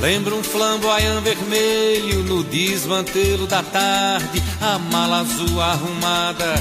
Lembra 0.00 0.32
um 0.32 0.44
flamboyant 0.44 1.22
vermelho 1.22 2.22
no 2.22 2.44
desmantelo 2.44 3.48
da 3.48 3.64
tarde, 3.64 4.40
a 4.60 4.78
mala 4.78 5.20
azul 5.20 5.60
arrumada 5.60 6.54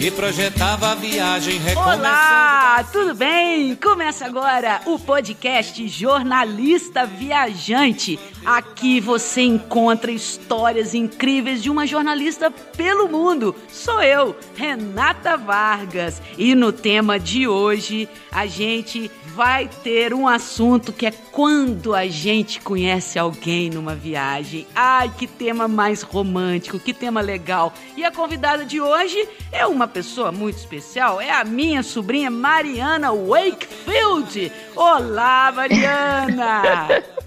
que 0.00 0.10
projetava 0.10 0.92
a 0.92 0.94
viagem 0.94 1.58
recomeçando. 1.58 2.00
Olá, 2.00 2.82
tudo 2.90 3.14
bem? 3.14 3.76
Começa 3.76 4.24
agora 4.24 4.80
o 4.86 4.98
podcast 4.98 5.86
Jornalista 5.86 7.04
Viajante. 7.04 8.18
Aqui 8.42 8.98
você 8.98 9.42
encontra 9.42 10.10
histórias 10.10 10.94
incríveis 10.94 11.62
de 11.62 11.68
uma 11.68 11.86
jornalista 11.86 12.50
pelo 12.50 13.08
mundo. 13.08 13.54
Sou 13.68 14.02
eu, 14.02 14.34
Renata 14.56 15.36
Vargas. 15.36 16.22
E 16.38 16.54
no 16.54 16.72
tema 16.72 17.20
de 17.20 17.46
hoje, 17.46 18.08
a 18.32 18.46
gente 18.46 19.10
vai 19.40 19.70
ter 19.82 20.12
um 20.12 20.28
assunto 20.28 20.92
que 20.92 21.06
é 21.06 21.10
quando 21.10 21.94
a 21.94 22.06
gente 22.06 22.60
conhece 22.60 23.18
alguém 23.18 23.70
numa 23.70 23.94
viagem. 23.94 24.66
Ai, 24.74 25.10
que 25.16 25.26
tema 25.26 25.66
mais 25.66 26.02
romântico, 26.02 26.78
que 26.78 26.92
tema 26.92 27.22
legal. 27.22 27.72
E 27.96 28.04
a 28.04 28.12
convidada 28.12 28.66
de 28.66 28.82
hoje 28.82 29.26
é 29.50 29.66
uma 29.66 29.88
pessoa 29.88 30.30
muito 30.30 30.58
especial, 30.58 31.22
é 31.22 31.30
a 31.30 31.42
minha 31.42 31.82
sobrinha 31.82 32.30
Mariana 32.30 33.14
Wakefield. 33.14 34.52
Olá, 34.76 35.50
Mariana! 35.50 37.02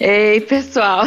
Ei, 0.00 0.40
pessoal. 0.40 1.04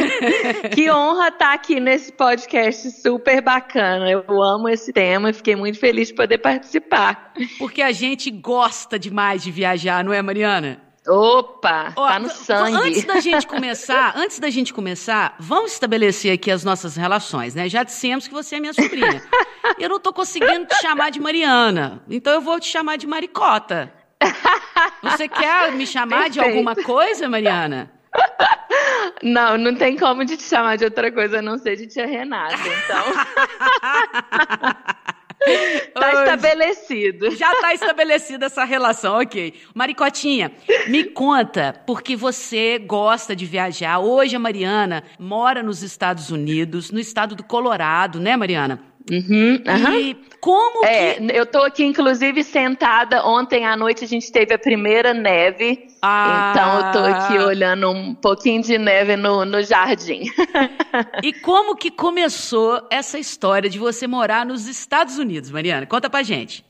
que 0.74 0.90
honra 0.90 1.28
estar 1.28 1.54
aqui 1.54 1.80
nesse 1.80 2.12
podcast 2.12 2.90
super 2.90 3.40
bacana. 3.40 4.10
Eu 4.10 4.42
amo 4.42 4.68
esse 4.68 4.92
tema 4.92 5.30
e 5.30 5.32
fiquei 5.32 5.56
muito 5.56 5.78
feliz 5.78 6.08
de 6.08 6.14
poder 6.14 6.38
participar. 6.38 7.32
Porque 7.58 7.80
a 7.82 7.92
gente 7.92 8.30
gosta 8.30 8.98
demais 8.98 9.42
de 9.42 9.50
viajar, 9.50 10.04
não 10.04 10.12
é, 10.12 10.20
Mariana? 10.20 10.80
Opa, 11.08 11.94
Ó, 11.96 12.06
tá 12.06 12.18
no 12.18 12.28
sangue. 12.28 12.76
Antes 12.76 13.04
da 13.04 13.20
gente 13.20 13.46
começar, 13.48 14.12
antes 14.14 14.38
da 14.38 14.50
gente 14.50 14.72
começar, 14.72 15.34
vamos 15.40 15.72
estabelecer 15.72 16.32
aqui 16.32 16.50
as 16.50 16.62
nossas 16.62 16.94
relações, 16.94 17.54
né? 17.54 17.68
Já 17.68 17.82
dissemos 17.82 18.28
que 18.28 18.34
você 18.34 18.56
é 18.56 18.60
minha 18.60 18.74
sobrinha. 18.74 19.22
eu 19.78 19.88
não 19.88 19.98
tô 19.98 20.12
conseguindo 20.12 20.66
te 20.66 20.76
chamar 20.82 21.10
de 21.10 21.18
Mariana, 21.18 22.02
então 22.08 22.34
eu 22.34 22.40
vou 22.42 22.60
te 22.60 22.66
chamar 22.66 22.96
de 22.96 23.06
Maricota. 23.06 23.92
Você 25.02 25.28
quer 25.28 25.72
me 25.72 25.86
chamar 25.86 26.24
Perfeito. 26.24 26.32
de 26.32 26.40
alguma 26.40 26.74
coisa, 26.76 27.28
Mariana? 27.28 27.90
Não, 29.22 29.56
não 29.58 29.74
tem 29.74 29.96
como 29.96 30.24
de 30.24 30.36
te 30.36 30.42
chamar 30.42 30.76
de 30.76 30.84
outra 30.84 31.12
coisa 31.12 31.38
a 31.38 31.42
não 31.42 31.58
ser 31.58 31.76
de 31.76 31.86
tia 31.86 32.06
Renata, 32.06 32.56
então. 32.56 33.04
Tá 35.94 36.12
estabelecido. 36.12 37.30
Já 37.30 37.50
tá 37.60 37.72
estabelecida 37.72 38.46
essa 38.46 38.64
relação, 38.64 39.20
ok. 39.20 39.54
Maricotinha, 39.74 40.52
me 40.86 41.04
conta, 41.04 41.74
porque 41.86 42.14
você 42.14 42.78
gosta 42.78 43.34
de 43.34 43.46
viajar. 43.46 43.98
Hoje 44.00 44.36
a 44.36 44.38
Mariana 44.38 45.02
mora 45.18 45.62
nos 45.62 45.82
Estados 45.82 46.30
Unidos, 46.30 46.90
no 46.90 47.00
estado 47.00 47.34
do 47.34 47.42
Colorado, 47.42 48.20
né, 48.20 48.36
Mariana? 48.36 48.89
Uhum, 49.10 49.62
uhum. 49.66 49.94
E 49.94 50.16
como 50.40 50.84
é, 50.84 51.14
que... 51.14 51.32
Eu 51.32 51.46
tô 51.46 51.58
aqui, 51.58 51.84
inclusive, 51.84 52.42
sentada. 52.42 53.24
Ontem 53.26 53.66
à 53.66 53.76
noite 53.76 54.04
a 54.04 54.08
gente 54.08 54.30
teve 54.32 54.54
a 54.54 54.58
primeira 54.58 55.14
neve. 55.14 55.88
Ah. 56.02 56.52
Então 56.52 56.76
eu 56.76 56.92
tô 56.92 56.98
aqui 56.98 57.38
olhando 57.38 57.90
um 57.90 58.14
pouquinho 58.14 58.62
de 58.62 58.78
neve 58.78 59.16
no, 59.16 59.44
no 59.44 59.62
jardim. 59.62 60.24
e 61.22 61.32
como 61.32 61.76
que 61.76 61.90
começou 61.90 62.86
essa 62.90 63.18
história 63.18 63.68
de 63.68 63.78
você 63.78 64.06
morar 64.06 64.46
nos 64.46 64.66
Estados 64.66 65.18
Unidos, 65.18 65.50
Mariana? 65.50 65.86
Conta 65.86 66.08
pra 66.08 66.22
gente. 66.22 66.64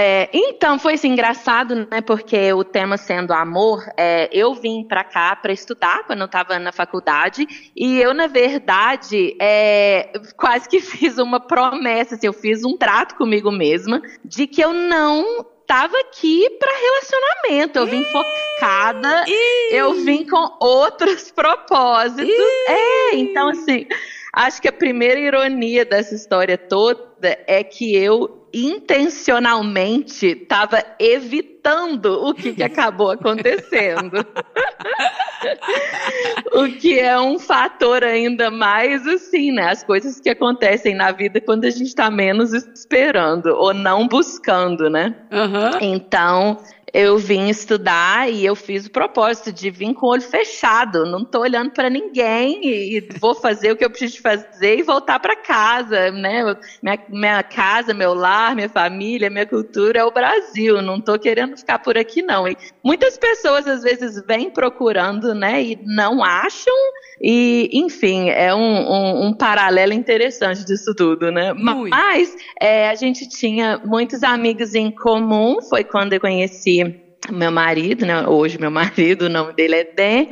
É, 0.00 0.28
então, 0.32 0.78
foi 0.78 0.94
assim, 0.94 1.08
engraçado, 1.08 1.74
né? 1.90 2.00
Porque 2.00 2.52
o 2.52 2.62
tema 2.62 2.96
sendo 2.96 3.32
amor, 3.32 3.84
é, 3.96 4.28
eu 4.30 4.54
vim 4.54 4.84
para 4.84 5.02
cá 5.02 5.34
para 5.34 5.52
estudar 5.52 6.04
quando 6.06 6.20
eu 6.20 6.26
estava 6.26 6.56
na 6.60 6.70
faculdade 6.70 7.44
e 7.74 8.00
eu, 8.00 8.14
na 8.14 8.28
verdade, 8.28 9.36
é, 9.40 10.12
quase 10.36 10.68
que 10.68 10.78
fiz 10.80 11.18
uma 11.18 11.40
promessa, 11.40 12.14
assim, 12.14 12.28
eu 12.28 12.32
fiz 12.32 12.64
um 12.64 12.76
trato 12.76 13.16
comigo 13.16 13.50
mesma 13.50 14.00
de 14.24 14.46
que 14.46 14.60
eu 14.60 14.72
não 14.72 15.44
estava 15.62 15.98
aqui 15.98 16.48
para 16.60 16.70
relacionamento. 16.78 17.80
Eu 17.80 17.86
vim 17.86 18.04
focada, 18.04 19.24
eu 19.72 19.94
vim 19.94 20.24
com 20.24 20.56
outros 20.60 21.28
propósitos. 21.34 22.30
É, 22.68 23.16
então 23.16 23.48
assim, 23.48 23.84
acho 24.32 24.62
que 24.62 24.68
a 24.68 24.72
primeira 24.72 25.18
ironia 25.18 25.84
dessa 25.84 26.14
história 26.14 26.56
toda 26.56 27.36
é 27.48 27.64
que 27.64 27.96
eu 27.96 28.37
intencionalmente 28.52 30.26
estava 30.26 30.82
evitando 30.98 32.26
o 32.26 32.34
que, 32.34 32.54
que 32.54 32.62
acabou 32.62 33.10
acontecendo. 33.10 34.24
o 36.52 36.68
que 36.78 36.98
é 36.98 37.18
um 37.20 37.38
fator 37.38 38.02
ainda 38.02 38.50
mais 38.50 39.06
assim, 39.06 39.52
né? 39.52 39.70
As 39.70 39.84
coisas 39.84 40.20
que 40.20 40.30
acontecem 40.30 40.94
na 40.94 41.12
vida 41.12 41.40
quando 41.40 41.64
a 41.64 41.70
gente 41.70 41.88
está 41.88 42.10
menos 42.10 42.52
esperando 42.52 43.48
ou 43.48 43.74
não 43.74 44.08
buscando, 44.08 44.88
né? 44.88 45.14
Uhum. 45.30 45.78
Então, 45.80 46.58
eu 46.92 47.18
vim 47.18 47.48
estudar 47.48 48.30
e 48.30 48.44
eu 48.44 48.54
fiz 48.54 48.86
o 48.86 48.90
propósito 48.90 49.52
de 49.52 49.70
vir 49.70 49.94
com 49.94 50.06
o 50.06 50.10
olho 50.10 50.22
fechado, 50.22 51.04
não 51.04 51.22
estou 51.22 51.42
olhando 51.42 51.70
para 51.70 51.90
ninguém 51.90 52.60
e, 52.62 53.08
vou 53.20 53.34
fazer 53.34 53.72
o 53.72 53.76
que 53.76 53.84
eu 53.84 53.90
preciso 53.90 54.20
fazer 54.20 54.78
e 54.78 54.82
voltar 54.82 55.18
para 55.18 55.36
casa, 55.36 56.10
né? 56.10 56.42
Minha, 56.82 56.98
minha, 57.08 57.42
casa, 57.42 57.92
meu 57.92 58.14
lar, 58.14 58.54
minha 58.54 58.68
família, 58.68 59.30
minha 59.30 59.46
cultura 59.46 60.00
é 60.00 60.04
o 60.04 60.10
Brasil, 60.10 60.80
não 60.82 60.96
estou 60.96 61.18
querendo 61.18 61.56
ficar 61.56 61.78
por 61.78 61.98
aqui 61.98 62.22
não. 62.22 62.48
E 62.48 62.56
muitas 62.82 63.18
pessoas 63.18 63.66
às 63.66 63.82
vezes 63.82 64.22
vêm 64.26 64.50
procurando, 64.50 65.34
né, 65.34 65.62
e 65.62 65.78
não 65.84 66.22
acham 66.22 66.74
e, 67.20 67.68
enfim, 67.72 68.30
é 68.30 68.54
um, 68.54 68.60
um, 68.60 69.26
um 69.26 69.34
paralelo 69.34 69.92
interessante 69.92 70.64
disso 70.64 70.94
tudo, 70.94 71.32
né? 71.32 71.52
Muito. 71.52 71.90
Mas 71.90 72.34
é, 72.60 72.88
a 72.88 72.94
gente 72.94 73.28
tinha 73.28 73.80
muitos 73.84 74.22
amigos 74.22 74.74
em 74.74 74.90
comum, 74.90 75.60
foi 75.62 75.82
quando 75.82 76.12
eu 76.12 76.20
conheci 76.20 76.77
meu 77.30 77.50
marido, 77.50 78.06
né? 78.06 78.26
Hoje 78.26 78.58
meu 78.58 78.70
marido, 78.72 79.26
o 79.26 79.28
nome 79.28 79.52
dele 79.52 79.76
é 79.76 79.84
Dan, 79.84 80.30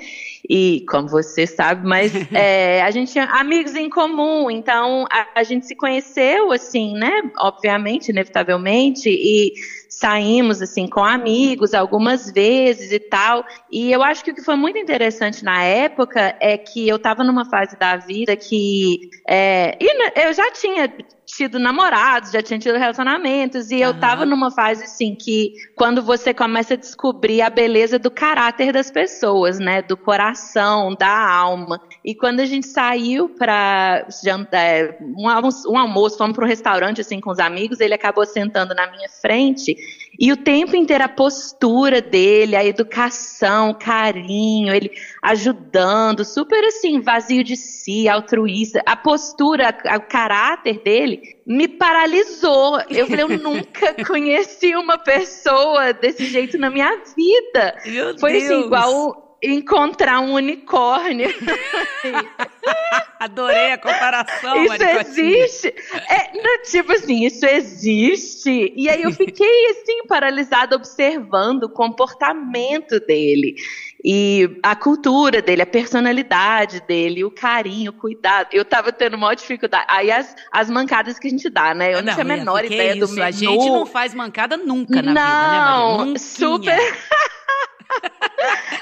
e 0.48 0.84
como 0.88 1.08
você 1.08 1.46
sabe, 1.46 1.86
mas 1.86 2.12
é, 2.32 2.82
a 2.82 2.90
gente 2.90 3.12
tinha 3.12 3.24
amigos 3.24 3.74
em 3.74 3.90
comum, 3.90 4.50
então 4.50 5.06
a, 5.10 5.40
a, 5.40 5.42
gente 5.42 5.66
se 5.66 5.74
conheceu, 5.74 6.52
assim, 6.52 6.94
né? 6.94 7.30
Obviamente, 7.38 8.10
inevitavelmente, 8.10 9.08
e 9.08 9.52
saímos 9.88 10.60
assim 10.60 10.86
com 10.86 11.02
amigos 11.02 11.72
algumas 11.72 12.30
vezes 12.30 12.92
e 12.92 12.98
tal. 12.98 13.44
E 13.70 13.90
eu 13.90 14.02
acho 14.02 14.22
que 14.22 14.30
o 14.30 14.34
que 14.34 14.42
foi 14.42 14.54
muito 14.54 14.78
interessante 14.78 15.42
na 15.42 15.62
época 15.62 16.36
é 16.38 16.58
que 16.58 16.86
eu 16.86 16.96
estava 16.96 17.24
numa 17.24 17.46
fase 17.46 17.78
da 17.78 17.96
vida 17.96 18.36
que 18.36 19.08
é, 19.26 19.76
eu 20.14 20.34
já 20.34 20.52
tinha 20.52 20.92
tido 21.36 21.58
namorados, 21.58 22.30
já 22.30 22.42
tinha 22.42 22.58
tido 22.58 22.78
relacionamentos, 22.78 23.70
e 23.70 23.76
uhum. 23.76 23.80
eu 23.82 24.00
tava 24.00 24.24
numa 24.24 24.50
fase 24.50 24.84
assim 24.84 25.14
que 25.14 25.52
quando 25.74 26.02
você 26.02 26.32
começa 26.32 26.74
a 26.74 26.76
descobrir 26.76 27.42
a 27.42 27.50
beleza 27.50 27.98
do 27.98 28.10
caráter 28.10 28.72
das 28.72 28.90
pessoas, 28.90 29.58
né? 29.58 29.82
Do 29.82 29.96
coração, 29.96 30.94
da 30.94 31.28
alma. 31.28 31.80
E 32.02 32.14
quando 32.14 32.40
a 32.40 32.46
gente 32.46 32.66
saiu 32.66 33.28
para 33.28 34.06
é, 34.52 34.96
um, 35.02 35.28
almoço, 35.28 35.70
um 35.70 35.76
almoço, 35.76 36.16
fomos 36.16 36.34
para 36.34 36.44
um 36.44 36.48
restaurante 36.48 37.00
assim 37.02 37.20
com 37.20 37.30
os 37.30 37.38
amigos, 37.38 37.80
ele 37.80 37.94
acabou 37.94 38.24
sentando 38.24 38.74
na 38.74 38.90
minha 38.90 39.08
frente 39.08 39.76
e 40.18 40.32
o 40.32 40.36
tempo 40.36 40.76
inteiro 40.76 41.04
a 41.04 41.08
postura 41.08 42.00
dele, 42.00 42.56
a 42.56 42.64
educação, 42.64 43.70
o 43.70 43.74
carinho, 43.74 44.74
ele 44.74 44.90
ajudando, 45.22 46.24
super 46.24 46.64
assim, 46.64 47.00
vazio 47.00 47.44
de 47.44 47.56
si, 47.56 48.08
altruísta. 48.08 48.82
A 48.86 48.96
postura, 48.96 49.76
o 49.96 50.00
caráter 50.00 50.82
dele 50.82 51.20
me 51.46 51.68
paralisou. 51.68 52.80
Eu 52.88 53.06
falei, 53.06 53.24
eu 53.24 53.28
nunca 53.38 53.94
conheci 54.04 54.74
uma 54.74 54.98
pessoa 54.98 55.92
desse 55.92 56.26
jeito 56.26 56.58
na 56.58 56.70
minha 56.70 57.02
vida. 57.16 57.76
Meu 57.84 58.18
Foi 58.18 58.36
assim, 58.36 58.48
Deus. 58.48 58.58
assim, 58.58 58.66
igual 58.66 59.25
encontrar 59.46 60.20
um 60.20 60.32
unicórnio. 60.34 61.28
Adorei 63.18 63.72
a 63.72 63.78
comparação. 63.78 64.64
Isso 64.64 64.82
existe. 64.82 65.74
É, 66.08 66.58
tipo 66.64 66.92
assim, 66.92 67.24
isso 67.24 67.46
existe. 67.46 68.72
E 68.76 68.88
aí 68.88 69.02
eu 69.02 69.12
fiquei 69.12 69.70
assim, 69.70 70.06
paralisada, 70.06 70.76
observando 70.76 71.64
o 71.64 71.68
comportamento 71.68 73.00
dele. 73.00 73.54
E 74.04 74.58
a 74.62 74.76
cultura 74.76 75.42
dele, 75.42 75.62
a 75.62 75.66
personalidade 75.66 76.80
dele, 76.86 77.24
o 77.24 77.30
carinho, 77.30 77.90
o 77.90 77.94
cuidado. 77.94 78.48
Eu 78.52 78.64
tava 78.64 78.92
tendo 78.92 79.18
maior 79.18 79.34
dificuldade. 79.34 79.84
Aí 79.88 80.12
as, 80.12 80.36
as 80.52 80.70
mancadas 80.70 81.18
que 81.18 81.26
a 81.26 81.30
gente 81.30 81.48
dá, 81.48 81.74
né? 81.74 81.92
Eu 81.92 81.96
não, 81.96 82.04
não 82.04 82.12
tinha 82.12 82.24
a 82.24 82.36
menor 82.36 82.64
ideia 82.64 82.96
isso? 82.96 83.06
do 83.06 83.08
menu. 83.08 83.26
A 83.26 83.30
gente 83.30 83.68
não 83.68 83.86
faz 83.86 84.14
mancada 84.14 84.56
nunca 84.56 85.02
na 85.02 85.12
não, 85.12 85.18
vida, 85.18 85.50
né, 85.50 85.58
Maria? 85.98 86.18
Super. 86.18 86.98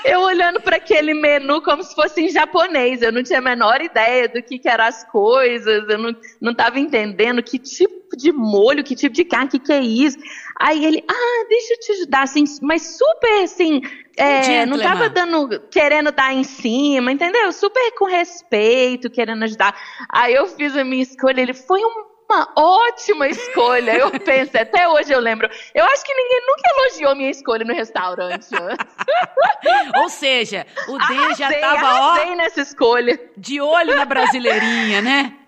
Eu 0.05 0.21
olhando 0.21 0.61
para 0.61 0.77
aquele 0.77 1.15
menu 1.15 1.63
como 1.63 1.83
se 1.83 1.95
fosse 1.95 2.23
em 2.23 2.29
japonês. 2.29 3.03
Eu 3.03 3.13
não 3.13 3.23
tinha 3.23 3.39
a 3.39 3.43
menor 3.43 3.81
ideia 3.81 4.29
do 4.29 4.43
que, 4.43 4.59
que 4.59 4.69
eram 4.69 4.85
as 4.85 5.05
coisas, 5.05 5.89
eu 5.89 5.99
não, 5.99 6.17
não 6.41 6.55
tava 6.55 6.79
entendendo 6.79 7.43
que 7.43 7.59
tipo 7.59 8.17
de 8.17 8.33
molho, 8.33 8.85
que 8.85 8.95
tipo 8.95 9.15
de 9.15 9.25
carne, 9.25 9.47
o 9.47 9.51
que, 9.51 9.59
que 9.59 9.73
é 9.73 9.81
isso. 9.81 10.19
Aí 10.61 10.85
ele, 10.85 11.05
ah, 11.09 11.47
deixa 11.49 11.75
eu 11.75 11.81
te 11.81 11.93
ajudar, 11.93 12.23
assim, 12.23 12.45
mas 12.63 12.97
super 12.97 13.45
assim. 13.45 13.83
É, 14.17 14.65
não 14.65 14.79
tava 14.79 15.09
dando, 15.09 15.61
querendo 15.69 16.13
dar 16.13 16.33
em 16.33 16.45
cima, 16.45 17.11
entendeu? 17.11 17.51
Super 17.51 17.91
com 17.99 18.05
respeito, 18.05 19.11
querendo 19.11 19.43
ajudar. 19.43 19.75
Aí 20.09 20.35
eu 20.35 20.47
fiz 20.47 20.77
a 20.77 20.85
minha 20.85 21.03
escolha, 21.03 21.41
ele 21.41 21.53
foi 21.53 21.81
um 21.85 22.14
uma 22.31 22.49
ótima 22.57 23.29
escolha. 23.29 23.97
Eu 23.97 24.11
pensei, 24.21 24.63
até 24.63 24.89
hoje 24.89 25.13
eu 25.13 25.21
lembro. 25.21 25.49
Eu 25.75 25.85
acho 25.85 26.05
que 26.05 26.15
ninguém 26.15 26.41
nunca 26.47 26.63
elogiou 26.77 27.15
minha 27.15 27.31
escolha 27.31 27.65
no 27.65 27.75
restaurante 27.75 28.49
Ou 29.97 30.09
seja, 30.09 30.67
o 30.89 30.99
Dan 30.99 31.35
já 31.35 31.53
tava 31.61 32.23
ó, 32.31 32.35
nessa 32.35 32.61
escolha. 32.61 33.19
De 33.37 33.61
olho 33.61 33.95
na 33.95 34.05
brasileirinha, 34.05 35.01
né? 35.03 35.44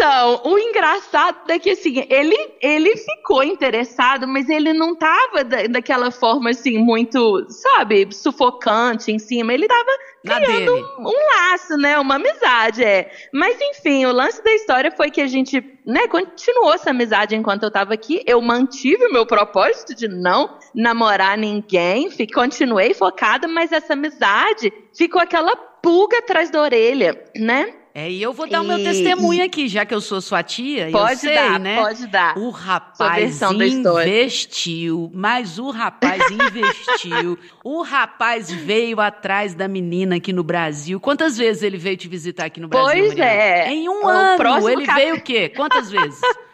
Então, 0.00 0.40
o 0.44 0.58
engraçado 0.58 1.50
é 1.50 1.58
que 1.58 1.68
assim, 1.68 2.06
ele, 2.08 2.34
ele 2.62 2.96
ficou 2.96 3.44
interessado, 3.44 4.26
mas 4.26 4.48
ele 4.48 4.72
não 4.72 4.96
tava 4.96 5.44
da, 5.44 5.66
daquela 5.66 6.10
forma 6.10 6.48
assim, 6.48 6.78
muito, 6.78 7.44
sabe, 7.50 8.08
sufocante 8.10 9.12
em 9.12 9.18
cima. 9.18 9.52
Ele 9.52 9.68
tava 9.68 9.90
criando 10.24 10.74
um, 10.74 11.06
um, 11.06 11.12
laço, 11.34 11.76
né? 11.76 11.98
Uma 11.98 12.14
amizade, 12.14 12.82
é. 12.82 13.12
Mas 13.30 13.60
enfim, 13.60 14.06
o 14.06 14.12
lance 14.12 14.42
da 14.42 14.50
história 14.54 14.90
foi 14.90 15.10
que 15.10 15.20
a 15.20 15.26
gente, 15.26 15.62
né, 15.84 16.08
continuou 16.08 16.72
essa 16.72 16.92
amizade 16.92 17.36
enquanto 17.36 17.64
eu 17.64 17.70
tava 17.70 17.92
aqui. 17.92 18.22
Eu 18.26 18.40
mantive 18.40 19.04
o 19.04 19.12
meu 19.12 19.26
propósito 19.26 19.94
de 19.94 20.08
não 20.08 20.56
namorar 20.74 21.36
ninguém, 21.36 22.08
continuei 22.32 22.94
focada, 22.94 23.46
mas 23.46 23.70
essa 23.70 23.92
amizade 23.92 24.72
ficou 24.96 25.20
aquela 25.20 25.54
pulga 25.54 26.20
atrás 26.20 26.48
da 26.48 26.62
orelha, 26.62 27.22
né? 27.36 27.74
É, 27.92 28.08
e 28.08 28.22
eu 28.22 28.32
vou 28.32 28.48
dar 28.48 28.60
o 28.60 28.64
meu 28.64 28.78
testemunho 28.78 29.44
aqui, 29.44 29.66
já 29.66 29.84
que 29.84 29.92
eu 29.92 30.00
sou 30.00 30.20
sua 30.20 30.42
tia. 30.42 30.88
Pode 30.92 31.20
sei, 31.20 31.34
dar, 31.34 31.58
né? 31.58 31.76
pode 31.76 32.06
dar. 32.06 32.38
O 32.38 32.50
rapaz 32.50 33.40
investiu, 33.42 35.10
mas 35.12 35.58
o 35.58 35.70
rapaz 35.70 36.22
investiu. 36.30 37.36
o 37.64 37.82
rapaz 37.82 38.50
veio 38.50 39.00
atrás 39.00 39.54
da 39.54 39.66
menina 39.66 40.16
aqui 40.16 40.32
no 40.32 40.44
Brasil. 40.44 41.00
Quantas 41.00 41.36
vezes 41.36 41.62
ele 41.62 41.78
veio 41.78 41.96
te 41.96 42.06
visitar 42.06 42.44
aqui 42.44 42.60
no 42.60 42.68
Brasil? 42.68 42.88
Pois 42.88 43.08
Mariana? 43.08 43.32
é. 43.32 43.72
Em 43.72 43.88
um 43.88 44.04
o 44.04 44.08
ano. 44.08 44.68
Ele 44.68 44.86
cap... 44.86 45.00
veio 45.00 45.16
o 45.16 45.20
quê? 45.20 45.48
Quantas 45.48 45.90
vezes? 45.90 46.20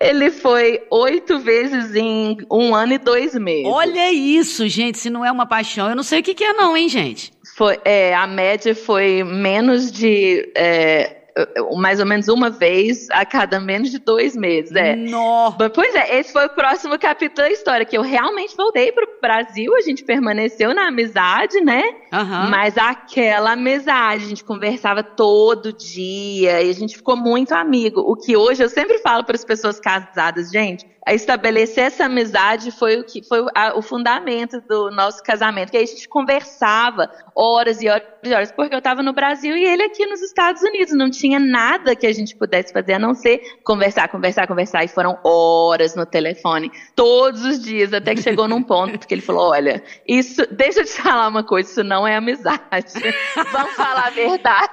Ele 0.00 0.30
foi 0.30 0.82
oito 0.90 1.38
vezes 1.38 1.94
em 1.94 2.38
um 2.50 2.74
ano 2.74 2.94
e 2.94 2.98
dois 2.98 3.34
meses. 3.34 3.66
Olha 3.66 4.10
isso, 4.10 4.66
gente. 4.68 4.98
Se 4.98 5.10
não 5.10 5.24
é 5.24 5.30
uma 5.30 5.46
paixão, 5.46 5.88
eu 5.88 5.96
não 5.96 6.02
sei 6.02 6.20
o 6.20 6.22
que, 6.22 6.34
que 6.34 6.44
é, 6.44 6.52
não, 6.52 6.76
hein, 6.76 6.88
gente? 6.88 7.32
Foi, 7.56 7.80
é, 7.86 8.14
a 8.14 8.26
média 8.26 8.74
foi 8.74 9.24
menos 9.24 9.90
de. 9.90 10.52
É, 10.54 11.16
mais 11.74 12.00
ou 12.00 12.04
menos 12.04 12.28
uma 12.28 12.50
vez 12.50 13.08
a 13.10 13.24
cada 13.24 13.58
menos 13.58 13.90
de 13.90 13.98
dois 13.98 14.36
meses. 14.36 14.76
É. 14.76 14.94
Nossa. 14.94 15.70
Pois 15.70 15.94
é, 15.94 16.18
esse 16.18 16.34
foi 16.34 16.44
o 16.44 16.50
próximo 16.50 16.98
capítulo 16.98 17.48
da 17.48 17.50
história, 17.50 17.86
que 17.86 17.96
eu 17.96 18.02
realmente 18.02 18.54
voltei 18.54 18.92
para 18.92 19.04
o 19.04 19.20
Brasil, 19.22 19.74
a 19.74 19.80
gente 19.80 20.04
permaneceu 20.04 20.74
na 20.74 20.88
amizade, 20.88 21.58
né? 21.62 21.82
Uhum. 22.12 22.50
Mas 22.50 22.76
aquela 22.76 23.52
amizade, 23.52 24.24
a 24.24 24.28
gente 24.28 24.44
conversava 24.44 25.02
todo 25.02 25.72
dia 25.72 26.62
e 26.62 26.68
a 26.68 26.74
gente 26.74 26.94
ficou 26.94 27.16
muito 27.16 27.52
amigo. 27.52 28.02
O 28.02 28.16
que 28.16 28.36
hoje 28.36 28.62
eu 28.62 28.68
sempre 28.68 28.98
falo 28.98 29.24
para 29.24 29.34
as 29.34 29.44
pessoas 29.46 29.80
casadas, 29.80 30.50
gente, 30.50 30.86
estabelecer 31.14 31.84
essa 31.84 32.06
amizade 32.06 32.72
foi 32.72 32.98
o 32.98 33.04
que 33.04 33.22
foi 33.22 33.46
a, 33.54 33.78
o 33.78 33.82
fundamento 33.82 34.60
do 34.68 34.90
nosso 34.90 35.22
casamento, 35.22 35.70
que 35.70 35.76
a 35.76 35.86
gente 35.86 36.08
conversava 36.08 37.08
horas 37.34 37.80
e 37.80 37.88
horas 37.88 38.08
e 38.24 38.34
horas, 38.34 38.50
porque 38.50 38.74
eu 38.74 38.78
estava 38.78 39.04
no 39.04 39.12
Brasil 39.12 39.56
e 39.56 39.64
ele 39.64 39.84
aqui 39.84 40.04
nos 40.04 40.20
Estados 40.20 40.62
Unidos, 40.62 40.92
não 40.94 41.08
tinha 41.08 41.38
nada 41.38 41.94
que 41.94 42.08
a 42.08 42.12
gente 42.12 42.34
pudesse 42.34 42.72
fazer 42.72 42.94
a 42.94 42.98
não 42.98 43.14
ser 43.14 43.40
conversar, 43.62 44.08
conversar, 44.08 44.48
conversar, 44.48 44.84
e 44.84 44.88
foram 44.88 45.16
horas 45.22 45.94
no 45.94 46.04
telefone, 46.04 46.72
todos 46.96 47.44
os 47.44 47.62
dias, 47.62 47.92
até 47.92 48.12
que 48.12 48.22
chegou 48.22 48.48
num 48.48 48.62
ponto 48.62 49.06
que 49.06 49.14
ele 49.14 49.22
falou, 49.22 49.50
olha, 49.50 49.84
isso, 50.08 50.44
deixa 50.50 50.80
eu 50.80 50.84
te 50.84 51.00
falar 51.00 51.28
uma 51.28 51.44
coisa, 51.44 51.70
isso 51.70 51.84
não 51.84 52.04
é 52.04 52.16
amizade, 52.16 52.58
vamos 53.52 53.74
falar 53.74 54.06
a 54.08 54.10
verdade. 54.10 54.72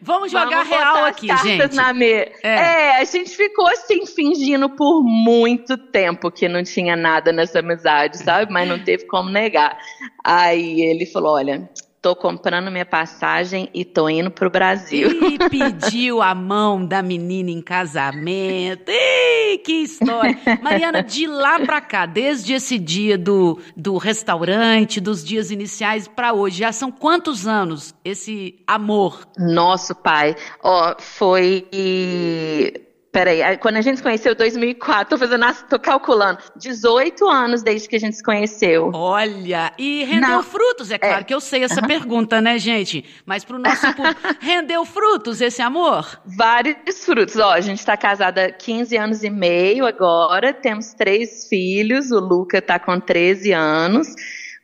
vamos 0.00 0.32
jogar 0.32 0.64
vamos 0.64 0.68
real 0.68 1.04
aqui, 1.04 1.28
gente. 1.42 1.74
Me... 1.94 2.12
É. 2.12 2.32
é, 2.42 2.96
a 2.96 3.04
gente 3.04 3.36
ficou 3.36 3.66
assim, 3.66 4.06
fingindo 4.06 4.53
por 4.70 5.02
muito 5.02 5.76
tempo 5.76 6.30
que 6.30 6.48
não 6.48 6.62
tinha 6.62 6.96
nada 6.96 7.32
nessa 7.32 7.60
amizade, 7.60 8.18
sabe? 8.18 8.52
Mas 8.52 8.68
não 8.68 8.78
teve 8.78 9.06
como 9.06 9.30
negar. 9.30 9.78
Aí 10.22 10.80
ele 10.80 11.06
falou: 11.06 11.34
olha, 11.34 11.68
tô 12.04 12.14
comprando 12.14 12.70
minha 12.70 12.84
passagem 12.84 13.70
e 13.72 13.82
tô 13.82 14.10
indo 14.10 14.30
pro 14.30 14.50
Brasil. 14.50 15.08
E 15.24 15.38
pediu 15.48 16.20
a 16.20 16.34
mão 16.34 16.84
da 16.84 17.00
menina 17.00 17.50
em 17.50 17.62
casamento. 17.62 18.90
Ei, 18.90 19.56
que 19.56 19.72
história! 19.72 20.38
Mariana, 20.60 21.02
de 21.02 21.26
lá 21.26 21.60
pra 21.60 21.80
cá, 21.80 22.04
desde 22.04 22.52
esse 22.52 22.78
dia 22.78 23.16
do, 23.16 23.58
do 23.74 23.96
restaurante, 23.96 25.00
dos 25.00 25.24
dias 25.24 25.50
iniciais 25.50 26.06
para 26.06 26.34
hoje, 26.34 26.58
já 26.58 26.72
são 26.72 26.92
quantos 26.92 27.46
anos 27.46 27.94
esse 28.04 28.62
amor? 28.66 29.26
Nosso 29.38 29.94
pai, 29.94 30.36
ó, 30.62 30.96
foi 30.98 31.66
Peraí, 33.14 33.56
quando 33.58 33.76
a 33.76 33.80
gente 33.80 33.98
se 33.98 34.02
conheceu 34.02 34.32
em 34.32 34.36
2004, 34.36 35.10
tô 35.10 35.16
fazendo, 35.16 35.46
tô 35.70 35.78
calculando, 35.78 36.40
18 36.56 37.28
anos 37.28 37.62
desde 37.62 37.88
que 37.88 37.94
a 37.94 38.00
gente 38.00 38.16
se 38.16 38.22
conheceu. 38.24 38.90
Olha, 38.92 39.72
e 39.78 40.02
rendeu 40.02 40.30
Não. 40.30 40.42
frutos, 40.42 40.90
é 40.90 40.98
claro 40.98 41.20
é. 41.20 41.22
que 41.22 41.32
eu 41.32 41.40
sei 41.40 41.62
essa 41.62 41.80
uhum. 41.80 41.86
pergunta, 41.86 42.40
né, 42.40 42.58
gente? 42.58 43.04
Mas 43.24 43.44
pro 43.44 43.56
nosso 43.56 43.86
público, 43.94 44.20
rendeu 44.42 44.84
frutos 44.84 45.40
esse 45.40 45.62
amor? 45.62 46.20
Vários 46.26 47.04
frutos. 47.04 47.36
Ó, 47.36 47.52
a 47.52 47.60
gente 47.60 47.86
tá 47.86 47.96
casada 47.96 48.46
há 48.46 48.50
15 48.50 48.96
anos 48.96 49.22
e 49.22 49.30
meio 49.30 49.86
agora, 49.86 50.52
temos 50.52 50.92
três 50.92 51.46
filhos, 51.48 52.10
o 52.10 52.18
Luca 52.18 52.60
tá 52.60 52.80
com 52.80 52.98
13 52.98 53.52
anos, 53.52 54.08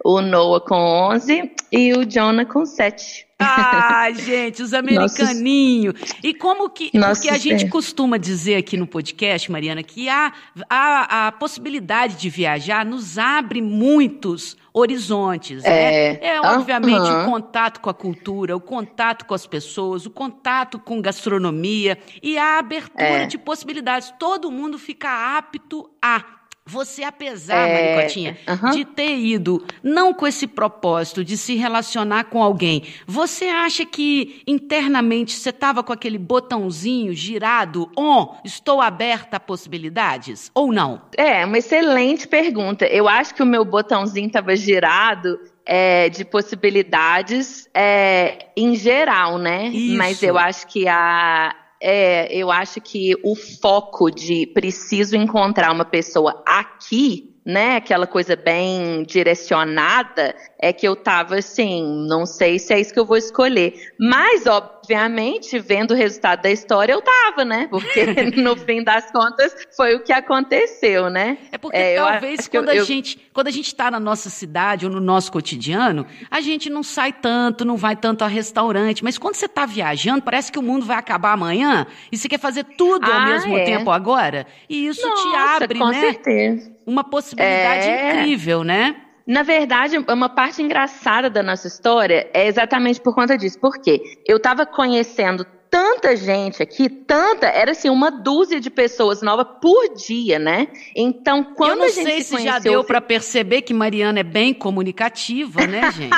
o 0.04 0.20
Noah 0.20 0.60
com 0.60 0.74
11 0.74 1.52
e 1.70 1.92
o 1.92 2.04
Jonah 2.04 2.44
com 2.44 2.66
7. 2.66 3.29
Ah, 3.40 4.10
gente, 4.14 4.62
os 4.62 4.74
americaninhos. 4.74 5.94
E 6.22 6.34
como 6.34 6.68
que. 6.68 6.90
Nossa, 6.92 7.22
porque 7.22 7.30
a 7.30 7.38
gente 7.38 7.68
costuma 7.68 8.18
dizer 8.18 8.56
aqui 8.56 8.76
no 8.76 8.86
podcast, 8.86 9.50
Mariana, 9.50 9.82
que 9.82 10.08
a, 10.08 10.32
a, 10.68 11.28
a 11.28 11.32
possibilidade 11.32 12.16
de 12.16 12.28
viajar 12.28 12.84
nos 12.84 13.16
abre 13.16 13.62
muitos 13.62 14.56
horizontes. 14.72 15.64
É, 15.64 16.12
né? 16.12 16.18
é 16.20 16.40
obviamente, 16.40 17.00
uh 17.00 17.04
-huh. 17.04 17.22
o 17.22 17.30
contato 17.30 17.80
com 17.80 17.90
a 17.90 17.94
cultura, 17.94 18.56
o 18.56 18.60
contato 18.60 19.24
com 19.24 19.34
as 19.34 19.46
pessoas, 19.46 20.06
o 20.06 20.10
contato 20.10 20.78
com 20.78 21.00
gastronomia 21.00 21.98
e 22.22 22.38
a 22.38 22.58
abertura 22.58 23.22
é. 23.22 23.26
de 23.26 23.38
possibilidades. 23.38 24.12
Todo 24.18 24.50
mundo 24.50 24.78
fica 24.78 25.38
apto 25.38 25.90
a 26.00 26.39
você, 26.70 27.02
apesar, 27.02 27.68
é, 27.68 27.96
Maricotinha, 27.96 28.38
de 28.72 28.84
ter 28.84 29.18
ido 29.18 29.64
não 29.82 30.14
com 30.14 30.24
esse 30.24 30.46
propósito 30.46 31.24
de 31.24 31.36
se 31.36 31.56
relacionar 31.56 32.24
com 32.24 32.40
alguém, 32.40 32.84
você 33.06 33.46
acha 33.46 33.84
que 33.84 34.40
internamente 34.46 35.32
você 35.32 35.50
estava 35.50 35.82
com 35.82 35.92
aquele 35.92 36.16
botãozinho 36.18 37.12
girado, 37.12 37.90
on, 37.98 38.36
estou 38.44 38.80
aberta 38.80 39.38
a 39.38 39.40
possibilidades, 39.40 40.50
ou 40.54 40.72
não? 40.72 41.02
É, 41.16 41.44
uma 41.44 41.58
excelente 41.58 42.28
pergunta. 42.28 42.86
Eu 42.86 43.08
acho 43.08 43.34
que 43.34 43.42
o 43.42 43.46
meu 43.46 43.64
botãozinho 43.64 44.28
estava 44.28 44.54
girado 44.54 45.40
é, 45.66 46.08
de 46.08 46.24
possibilidades 46.24 47.68
é, 47.74 48.46
em 48.56 48.76
geral, 48.76 49.38
né? 49.38 49.68
Isso. 49.68 49.96
Mas 49.96 50.22
eu 50.22 50.38
acho 50.38 50.66
que 50.68 50.86
a, 50.86 51.54
é, 51.80 52.32
eu 52.34 52.50
acho 52.50 52.80
que 52.80 53.14
o 53.24 53.34
foco 53.34 54.10
de 54.10 54.46
preciso 54.46 55.16
encontrar 55.16 55.72
uma 55.72 55.84
pessoa 55.84 56.42
aqui, 56.46 57.34
né, 57.44 57.76
aquela 57.76 58.06
coisa 58.06 58.36
bem 58.36 59.02
direcionada, 59.04 60.34
é 60.58 60.72
que 60.72 60.86
eu 60.86 60.94
tava 60.94 61.36
assim, 61.36 62.06
não 62.06 62.26
sei 62.26 62.58
se 62.58 62.74
é 62.74 62.80
isso 62.80 62.92
que 62.92 63.00
eu 63.00 63.06
vou 63.06 63.16
escolher. 63.16 63.74
Mas, 63.98 64.46
obviamente, 64.90 65.56
vendo 65.60 65.92
o 65.92 65.94
resultado 65.94 66.42
da 66.42 66.50
história, 66.50 66.92
eu 66.92 67.00
tava, 67.00 67.44
né? 67.44 67.68
Porque 67.70 68.04
no 68.36 68.56
fim 68.56 68.82
das 68.82 69.10
contas 69.12 69.54
foi 69.76 69.94
o 69.94 70.00
que 70.02 70.12
aconteceu, 70.12 71.08
né? 71.08 71.38
É 71.52 71.58
porque 71.58 71.76
é, 71.76 71.96
talvez 71.96 72.48
quando, 72.48 72.68
eu, 72.68 72.72
a 72.72 72.76
eu... 72.76 72.84
Gente, 72.84 73.30
quando 73.32 73.46
a 73.46 73.50
gente 73.52 73.72
tá 73.72 73.90
na 73.90 74.00
nossa 74.00 74.28
cidade 74.28 74.86
ou 74.86 74.92
no 74.92 75.00
nosso 75.00 75.30
cotidiano, 75.30 76.04
a 76.28 76.40
gente 76.40 76.68
não 76.68 76.82
sai 76.82 77.12
tanto, 77.12 77.64
não 77.64 77.76
vai 77.76 77.94
tanto 77.94 78.24
a 78.24 78.26
restaurante. 78.26 79.04
Mas 79.04 79.16
quando 79.16 79.36
você 79.36 79.46
tá 79.46 79.64
viajando, 79.64 80.22
parece 80.22 80.50
que 80.50 80.58
o 80.58 80.62
mundo 80.62 80.84
vai 80.84 80.96
acabar 80.96 81.32
amanhã 81.32 81.86
e 82.10 82.18
você 82.18 82.28
quer 82.28 82.40
fazer 82.40 82.64
tudo 82.76 83.06
ao 83.06 83.18
ah, 83.18 83.26
mesmo 83.26 83.56
é. 83.56 83.64
tempo 83.64 83.90
agora. 83.90 84.46
E 84.68 84.88
isso 84.88 85.06
Nossa, 85.06 85.22
te 85.22 85.36
abre, 85.36 85.78
com 85.78 85.88
né? 85.88 86.00
Certeza. 86.00 86.72
Uma 86.84 87.04
possibilidade 87.04 87.86
é... 87.86 88.20
incrível, 88.20 88.64
né? 88.64 88.96
Na 89.30 89.44
verdade, 89.44 89.96
uma 89.96 90.28
parte 90.28 90.60
engraçada 90.60 91.30
da 91.30 91.40
nossa 91.40 91.68
história 91.68 92.28
é 92.34 92.48
exatamente 92.48 93.00
por 93.00 93.14
conta 93.14 93.38
disso. 93.38 93.60
Por 93.60 93.80
quê? 93.80 94.20
Eu 94.26 94.38
estava 94.38 94.66
conhecendo 94.66 95.46
tanta 95.70 96.16
gente 96.16 96.62
aqui, 96.62 96.88
tanta, 96.88 97.46
era 97.46 97.70
assim, 97.70 97.88
uma 97.88 98.10
dúzia 98.10 98.60
de 98.60 98.68
pessoas 98.68 99.22
novas 99.22 99.46
por 99.62 99.94
dia, 99.94 100.38
né? 100.38 100.66
Então, 100.96 101.44
quando 101.54 101.70
Eu 101.70 101.76
não 101.76 101.84
a 101.84 101.88
gente 101.88 102.04
sei 102.04 102.22
se 102.22 102.44
já 102.44 102.58
deu 102.58 102.82
para 102.82 103.00
perceber 103.00 103.62
que 103.62 103.72
Mariana 103.72 104.20
é 104.20 104.24
bem 104.24 104.52
comunicativa, 104.52 105.66
né, 105.66 105.92
gente? 105.92 106.10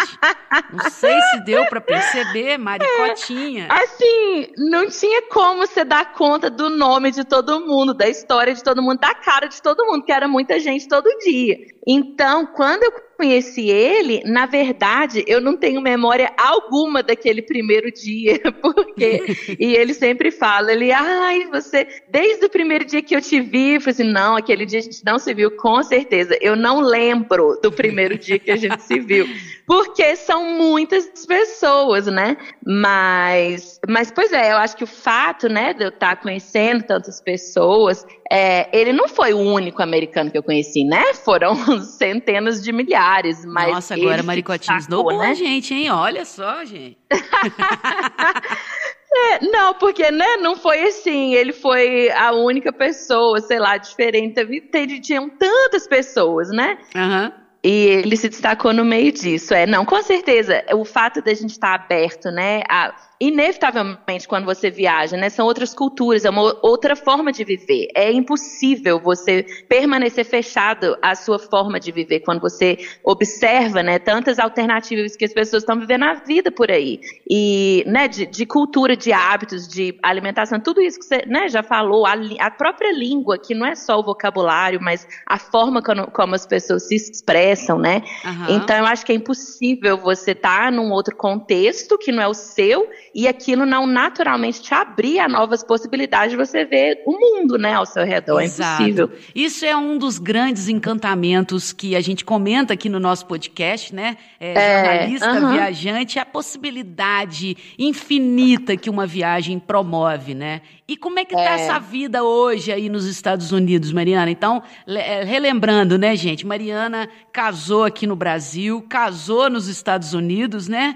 não 0.73 0.91
sei 0.91 1.21
se 1.21 1.41
deu 1.45 1.67
para 1.67 1.81
perceber, 1.81 2.57
Maricotinha. 2.57 3.69
Assim, 3.71 4.49
não 4.57 4.89
tinha 4.89 5.23
como 5.29 5.67
você 5.67 5.85
dar 5.85 6.13
conta 6.15 6.49
do 6.49 6.71
nome 6.71 7.11
de 7.11 7.23
todo 7.23 7.61
mundo, 7.61 7.93
da 7.93 8.09
história 8.09 8.55
de 8.55 8.65
todo 8.65 8.83
mundo, 8.83 9.01
da 9.01 9.15
cara 9.15 9.49
de 9.49 9.61
todo 9.61 9.85
mundo, 9.85 10.05
que 10.05 10.13
era 10.13 10.27
muita 10.27 10.59
gente 10.59 10.89
todo 10.89 11.07
dia. 11.19 11.59
Então, 11.87 12.47
quando 12.47 12.85
eu 12.85 12.93
conheci 13.23 13.71
ele, 13.71 14.21
na 14.25 14.47
verdade, 14.47 15.23
eu 15.29 15.41
não 15.41 15.57
tenho 15.57 15.81
memória 15.81 16.33
alguma 16.37 17.05
daquele 17.05 17.41
primeiro 17.41 17.89
dia, 17.93 18.41
porque 18.61 19.23
e 19.61 19.77
ele 19.77 19.95
sempre 19.95 20.33
fala, 20.33 20.73
ele, 20.73 20.91
ai, 20.91 21.47
você, 21.47 21.87
desde 22.09 22.47
o 22.47 22.51
primeiro 22.51 22.85
dia 22.85 23.01
que 23.01 23.15
eu 23.15 23.21
te 23.21 23.41
vi, 23.41 23.75
eu 23.75 23.81
falei 23.81 23.93
assim, 23.93 24.13
não, 24.13 24.35
aquele 24.35 24.67
dia 24.67 24.81
a 24.81 24.83
gente 24.83 25.05
não 25.05 25.21
se 25.21 25.33
viu, 25.33 25.53
com 25.53 25.81
certeza. 25.85 26.37
Eu 26.41 26.57
não 26.57 26.81
lembro 26.81 27.61
do 27.63 27.71
primeiro 27.71 28.19
dia 28.19 28.41
que 28.41 28.51
a 28.51 28.57
gente 28.57 28.83
se 28.83 28.99
viu, 28.99 29.25
porque 29.67 30.17
são 30.17 30.45
muitas 30.57 31.27
pessoas, 31.27 32.07
né? 32.07 32.37
Mas, 32.65 33.81
mas 33.89 34.11
pois 34.11 34.33
é, 34.33 34.53
eu 34.53 34.57
acho 34.57 34.77
que 34.77 34.85
o 34.85 34.87
fato, 34.87 35.49
né, 35.49 35.73
de 35.73 35.85
eu 35.85 35.89
estar 35.89 36.17
conhecendo 36.17 36.85
tantas 36.85 37.21
pessoas, 37.21 38.07
é, 38.31 38.69
ele 38.77 38.93
não 38.93 39.09
foi 39.09 39.33
o 39.33 39.39
único 39.39 39.83
americano 39.83 40.31
que 40.31 40.39
eu 40.39 40.43
conheci, 40.43 40.85
né? 40.85 41.15
Foram 41.15 41.55
centenas 41.83 42.63
de 42.63 42.73
milhares, 42.73 43.45
mas 43.45 43.73
Nossa, 43.73 43.95
agora 43.95 44.23
destacou, 44.23 44.77
esnobou 44.77 45.19
né? 45.19 45.35
gente, 45.35 45.75
hein? 45.75 45.91
Olha 45.91 46.25
só, 46.25 46.65
gente. 46.65 46.99
É, 49.15 49.45
não, 49.45 49.75
porque 49.75 50.11
né, 50.11 50.39
não 50.39 50.57
foi 50.57 50.85
assim. 50.85 51.35
Ele 51.35 51.53
foi 51.53 52.11
a 52.13 52.33
única 52.33 52.73
pessoa, 52.73 53.41
sei 53.41 53.59
lá, 53.59 53.77
diferente. 53.77 54.35
Teve, 54.71 55.01
tinham 55.01 55.29
tantas 55.29 55.87
pessoas, 55.87 56.49
né? 56.49 56.79
Aham. 56.97 57.42
E 57.65 57.71
ele 57.71 58.17
se 58.17 58.29
destacou 58.29 58.73
no 58.73 58.85
meio 58.85 59.13
disso. 59.13 59.55
É, 59.55 59.67
não, 59.67 59.85
com 59.85 60.03
certeza, 60.03 60.65
o 60.75 60.85
fato 60.85 61.23
da 61.23 61.33
gente 61.33 61.51
estar 61.51 61.75
aberto, 61.75 62.31
né? 62.31 62.63
A, 62.69 62.93
inevitavelmente, 63.23 64.27
quando 64.27 64.45
você 64.45 64.69
viaja, 64.69 65.17
né? 65.17 65.29
São 65.29 65.47
outras 65.47 65.73
culturas, 65.73 66.25
é 66.25 66.31
uma 66.31 66.59
outra 66.61 66.97
forma 66.97 67.31
de 67.31 67.45
viver. 67.45 67.87
É 67.95 68.11
impossível 68.11 68.99
você 68.99 69.47
permanecer 69.69 70.25
fechado 70.25 70.99
à 71.01 71.15
sua 71.15 71.39
forma 71.39 71.79
de 71.79 71.93
viver 71.93 72.21
quando 72.21 72.41
você 72.41 72.77
observa, 73.05 73.81
né? 73.81 74.01
Tantas 74.01 74.41
alternativas 74.41 75.15
que 75.15 75.25
as 75.25 75.33
pessoas 75.33 75.63
estão 75.63 75.79
vivendo 75.79 76.03
a 76.03 76.15
vida 76.15 76.51
por 76.51 76.69
aí. 76.69 77.01
E, 77.31 77.85
né? 77.87 78.09
De, 78.09 78.27
de 78.27 78.45
cultura, 78.45 78.97
de 78.97 79.13
hábitos, 79.13 79.69
de 79.69 79.97
alimentação, 80.03 80.59
tudo 80.59 80.81
isso 80.81 80.99
que 80.99 81.05
você, 81.05 81.25
né? 81.25 81.49
Já 81.49 81.63
falou, 81.63 82.05
a, 82.05 82.15
a 82.41 82.51
própria 82.51 82.93
língua, 82.93 83.39
que 83.39 83.55
não 83.55 83.65
é 83.65 83.77
só 83.77 84.01
o 84.01 84.03
vocabulário, 84.03 84.81
mas 84.83 85.07
a 85.27 85.39
forma 85.39 85.81
como, 85.81 86.11
como 86.11 86.35
as 86.35 86.45
pessoas 86.45 86.89
se 86.89 86.97
expressam, 86.97 87.79
né? 87.79 88.03
aham. 88.25 88.57
Então 88.57 88.77
eu 88.79 88.87
acho 88.87 89.07
que 89.07 89.13
é 89.13 89.15
impossível 89.15 89.97
você 89.97 90.33
estar 90.33 90.73
num 90.73 90.91
outro 90.91 91.15
contexto 91.15 91.97
que 91.97 92.11
não 92.11 92.21
é 92.21 92.27
o 92.27 92.35
seu 92.35 92.91
e 93.15 93.29
aquilo 93.29 93.67
não 93.67 93.87
naturalmente 93.87 94.63
te 94.63 94.73
abrir 94.73 95.19
a 95.19 95.29
novas 95.29 95.63
possibilidades 95.63 96.31
de 96.31 96.37
você 96.37 96.65
ver 96.65 97.03
o 97.07 97.13
mundo, 97.13 97.59
né, 97.59 97.75
ao 97.75 97.85
seu 97.85 98.05
redor. 98.05 98.41
Exato. 98.41 98.83
É 98.83 98.87
impossível. 98.87 99.11
Isso 99.35 99.65
é 99.67 99.77
um 99.77 99.99
dos 99.99 100.19
grandes 100.19 100.69
encantamentos 100.69 101.73
que 101.73 101.95
a 101.95 102.01
gente 102.01 102.25
comenta 102.25 102.73
aqui 102.75 102.89
no 102.89 102.99
nosso 102.99 103.27
podcast, 103.27 103.95
né? 103.95 104.17
É, 104.41 104.53
É, 104.53 104.85
jornalista, 104.85 105.31
aham. 105.31 105.53
viajante, 105.53 106.19
a 106.19 106.25
possibilidade 106.25 107.57
infinita 107.79 108.77
que 108.77 108.89
uma 108.89 109.07
viagem 109.07 109.59
promove, 109.59 110.35
né? 110.35 110.63
E 110.93 110.97
como 110.99 111.19
é 111.19 111.25
que 111.25 111.35
tá 111.35 111.41
É. 111.41 111.55
essa 111.55 111.79
vida 111.79 112.23
hoje 112.23 112.71
aí 112.71 112.91
nos 112.91 113.07
Estados 113.07 113.51
Unidos, 113.51 113.91
Mariana? 113.93 114.31
Então, 114.31 114.63
é, 114.87 115.25
relembrando, 115.25 115.97
né, 115.97 116.15
gente? 116.15 116.47
Mariana 116.47 117.09
casou 117.33 117.85
aqui 117.85 118.07
no 118.07 118.15
Brasil, 118.15 118.83
casou 118.91 119.49
nos 119.49 119.69
Estados 119.69 120.13
Unidos, 120.13 120.69
né? 120.69 120.95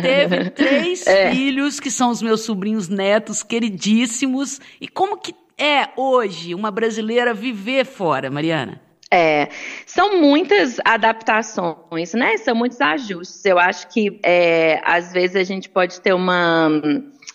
Teve 0.00 0.50
três 0.54 1.04
É. 1.08 1.32
filhos 1.32 1.80
que 1.80 1.90
são 1.90 2.10
os 2.10 2.22
meus 2.22 2.42
sobrinhos 2.42 2.88
netos 2.88 3.42
queridíssimos. 3.42 4.60
E 4.80 4.86
como 4.86 5.16
que 5.16 5.34
é 5.58 5.88
hoje 5.96 6.54
uma 6.54 6.70
brasileira 6.70 7.34
viver 7.34 7.84
fora, 7.84 8.30
Mariana? 8.30 8.80
É, 9.10 9.48
são 9.84 10.20
muitas 10.20 10.78
adaptações, 10.84 12.14
né? 12.14 12.36
São 12.36 12.54
muitos 12.54 12.80
ajustes. 12.80 13.44
Eu 13.44 13.58
acho 13.58 13.88
que 13.88 14.20
é, 14.24 14.80
às 14.84 15.12
vezes 15.12 15.34
a 15.34 15.42
gente 15.44 15.68
pode 15.68 16.00
ter 16.00 16.12
uma, 16.12 16.68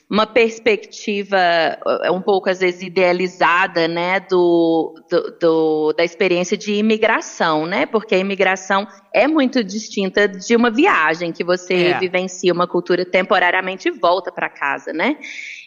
uma 0.10 0.26
perspectiva 0.26 1.38
eh, 1.38 2.12
um 2.12 2.22
pouco 2.22 2.50
às 2.50 2.60
vezes 2.60 2.82
idealizada, 2.82 3.88
né, 3.88 4.20
do, 4.20 4.96
do, 5.10 5.38
do- 5.40 5.94
da 5.94 6.04
experiência 6.04 6.58
de 6.58 6.74
imigração, 6.74 7.66
né? 7.68 7.86
Porque 7.86 8.16
a 8.16 8.18
imigração 8.18 8.88
é 9.14 9.28
muito 9.28 9.64
distinta 9.64 10.28
de 10.28 10.56
uma 10.56 10.70
viagem 10.70 11.32
que 11.32 11.44
você 11.44 11.74
É. 11.88 12.00
vivencia 12.00 12.54
uma 12.54 12.68
cultura 12.68 13.06
temporariamente 13.06 13.88
e 13.88 13.92
volta 13.92 14.32
para 14.32 14.50
casa, 14.50 14.94
né? 14.94 15.18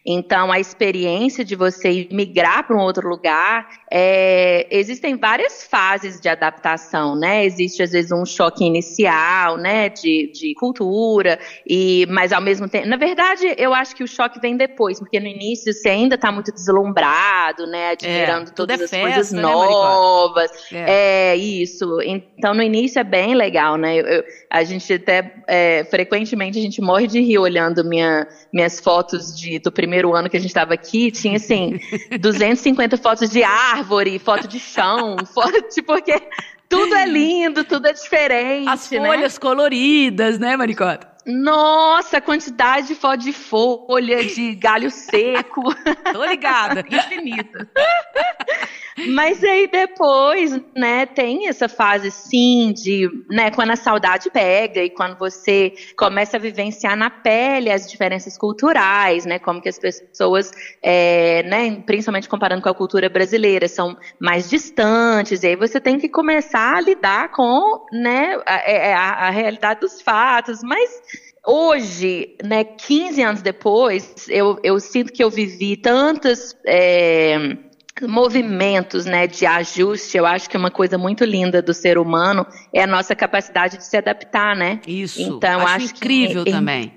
Então, 0.04 0.50
a 0.50 0.58
experiência 0.58 1.44
de 1.44 1.54
você 1.54 2.08
migrar 2.10 2.66
para 2.66 2.76
um 2.76 2.80
outro 2.80 3.08
lugar, 3.08 3.68
é, 3.88 4.66
existem 4.68 5.16
várias 5.16 5.62
fases 5.62 6.20
de 6.20 6.28
adaptação, 6.28 7.14
né? 7.14 7.44
Existe, 7.44 7.84
às 7.84 7.92
vezes, 7.92 8.10
um 8.10 8.26
choque 8.26 8.64
inicial, 8.64 9.56
né, 9.56 9.88
de, 9.88 10.32
de 10.32 10.54
cultura, 10.54 11.38
e, 11.64 12.04
mas 12.10 12.32
ao 12.32 12.40
mesmo 12.40 12.68
tempo. 12.68 12.88
Na 12.88 12.96
verdade, 12.96 13.54
eu 13.56 13.72
acho 13.72 13.94
que 13.94 14.02
o 14.02 14.08
choque 14.08 14.40
vem 14.40 14.56
depois, 14.56 14.98
porque 14.98 15.20
no 15.20 15.28
início 15.28 15.72
você 15.72 15.90
ainda 15.90 16.16
está 16.16 16.32
muito 16.32 16.52
deslumbrado, 16.52 17.66
né? 17.68 17.90
Admirando 17.90 18.46
tudo 18.46 18.62
todas 18.66 18.80
é 18.80 18.84
as 18.84 18.90
festa, 18.90 19.06
coisas 19.08 19.32
né, 19.32 19.42
Maricota? 19.42 19.88
novas. 19.88 20.50
É. 20.72 21.32
É, 21.32 21.36
isso. 21.36 22.00
Então, 22.02 22.54
no 22.54 22.62
início 22.62 22.98
é 22.98 23.04
bem 23.32 23.34
legal, 23.34 23.76
né? 23.76 23.96
Eu- 23.96 24.06
eu- 24.06 24.24
a 24.50 24.62
gente 24.62 24.92
até, 24.92 25.34
é, 25.46 25.84
frequentemente, 25.84 26.58
a 26.58 26.62
gente 26.62 26.80
morre 26.80 27.06
de 27.06 27.20
rir 27.20 27.38
olhando 27.38 27.84
minha, 27.84 28.26
minhas 28.52 28.78
fotos 28.78 29.34
de, 29.34 29.58
do 29.58 29.72
primeiro 29.72 30.14
ano 30.14 30.28
que 30.28 30.36
a 30.36 30.40
gente 30.40 30.50
estava 30.50 30.74
aqui. 30.74 31.10
Tinha, 31.10 31.36
assim, 31.36 31.78
250 32.20 32.96
fotos 32.96 33.30
de 33.30 33.42
árvore, 33.42 34.18
foto 34.18 34.46
de 34.46 34.58
chão, 34.60 35.16
foto, 35.32 35.62
tipo, 35.70 35.92
porque 35.92 36.20
tudo 36.68 36.94
é 36.94 37.06
lindo, 37.06 37.64
tudo 37.64 37.86
é 37.86 37.92
diferente, 37.92 38.68
As 38.68 38.90
né? 38.90 38.98
folhas 39.06 39.38
coloridas, 39.38 40.38
né, 40.38 40.56
Maricota? 40.56 41.11
Nossa, 41.24 42.20
quantidade 42.20 42.96
de 43.16 43.32
folha, 43.32 44.24
de 44.24 44.54
galho 44.54 44.90
seco. 44.90 45.62
Tô 46.12 46.24
ligada. 46.24 46.84
infinito. 46.88 47.66
Mas 49.08 49.42
aí 49.42 49.66
depois, 49.68 50.52
né, 50.76 51.06
tem 51.06 51.48
essa 51.48 51.66
fase 51.66 52.10
sim 52.10 52.74
de, 52.74 53.08
né, 53.30 53.50
quando 53.50 53.70
a 53.70 53.76
saudade 53.76 54.30
pega 54.30 54.82
e 54.82 54.90
quando 54.90 55.18
você 55.18 55.72
começa 55.96 56.36
a 56.36 56.40
vivenciar 56.40 56.94
na 56.94 57.08
pele 57.08 57.70
as 57.70 57.90
diferenças 57.90 58.36
culturais, 58.36 59.24
né, 59.24 59.38
como 59.38 59.62
que 59.62 59.68
as 59.70 59.78
pessoas, 59.78 60.50
é, 60.82 61.42
né, 61.44 61.82
principalmente 61.86 62.28
comparando 62.28 62.60
com 62.60 62.68
a 62.68 62.74
cultura 62.74 63.08
brasileira, 63.08 63.66
são 63.66 63.96
mais 64.20 64.50
distantes, 64.50 65.42
e 65.42 65.46
aí 65.48 65.56
você 65.56 65.80
tem 65.80 65.98
que 65.98 66.08
começar 66.08 66.76
a 66.76 66.80
lidar 66.80 67.30
com, 67.32 67.86
né, 67.92 68.36
a, 68.46 68.54
a- 68.54 69.28
a 69.28 69.30
realidade 69.30 69.80
dos 69.80 70.02
fatos, 70.02 70.62
mas 70.62 71.00
Hoje, 71.46 72.36
né, 72.44 72.62
15 72.64 73.22
anos 73.22 73.42
depois, 73.42 74.14
eu, 74.28 74.58
eu 74.62 74.78
sinto 74.78 75.12
que 75.12 75.22
eu 75.24 75.28
vivi 75.30 75.76
tantas 75.76 76.56
é, 76.66 77.56
movimentos 78.02 79.04
né, 79.04 79.26
de 79.26 79.44
ajuste. 79.44 80.16
Eu 80.16 80.24
acho 80.24 80.48
que 80.48 80.56
uma 80.56 80.70
coisa 80.70 80.96
muito 80.96 81.24
linda 81.24 81.60
do 81.60 81.74
ser 81.74 81.98
humano 81.98 82.46
é 82.72 82.82
a 82.82 82.86
nossa 82.86 83.14
capacidade 83.16 83.76
de 83.76 83.84
se 83.84 83.96
adaptar, 83.96 84.54
né? 84.54 84.80
Isso. 84.86 85.20
Então, 85.20 85.60
acho, 85.60 85.74
acho 85.86 85.94
que- 85.94 85.98
incrível 85.98 86.42
em- 86.46 86.52
também. 86.52 86.92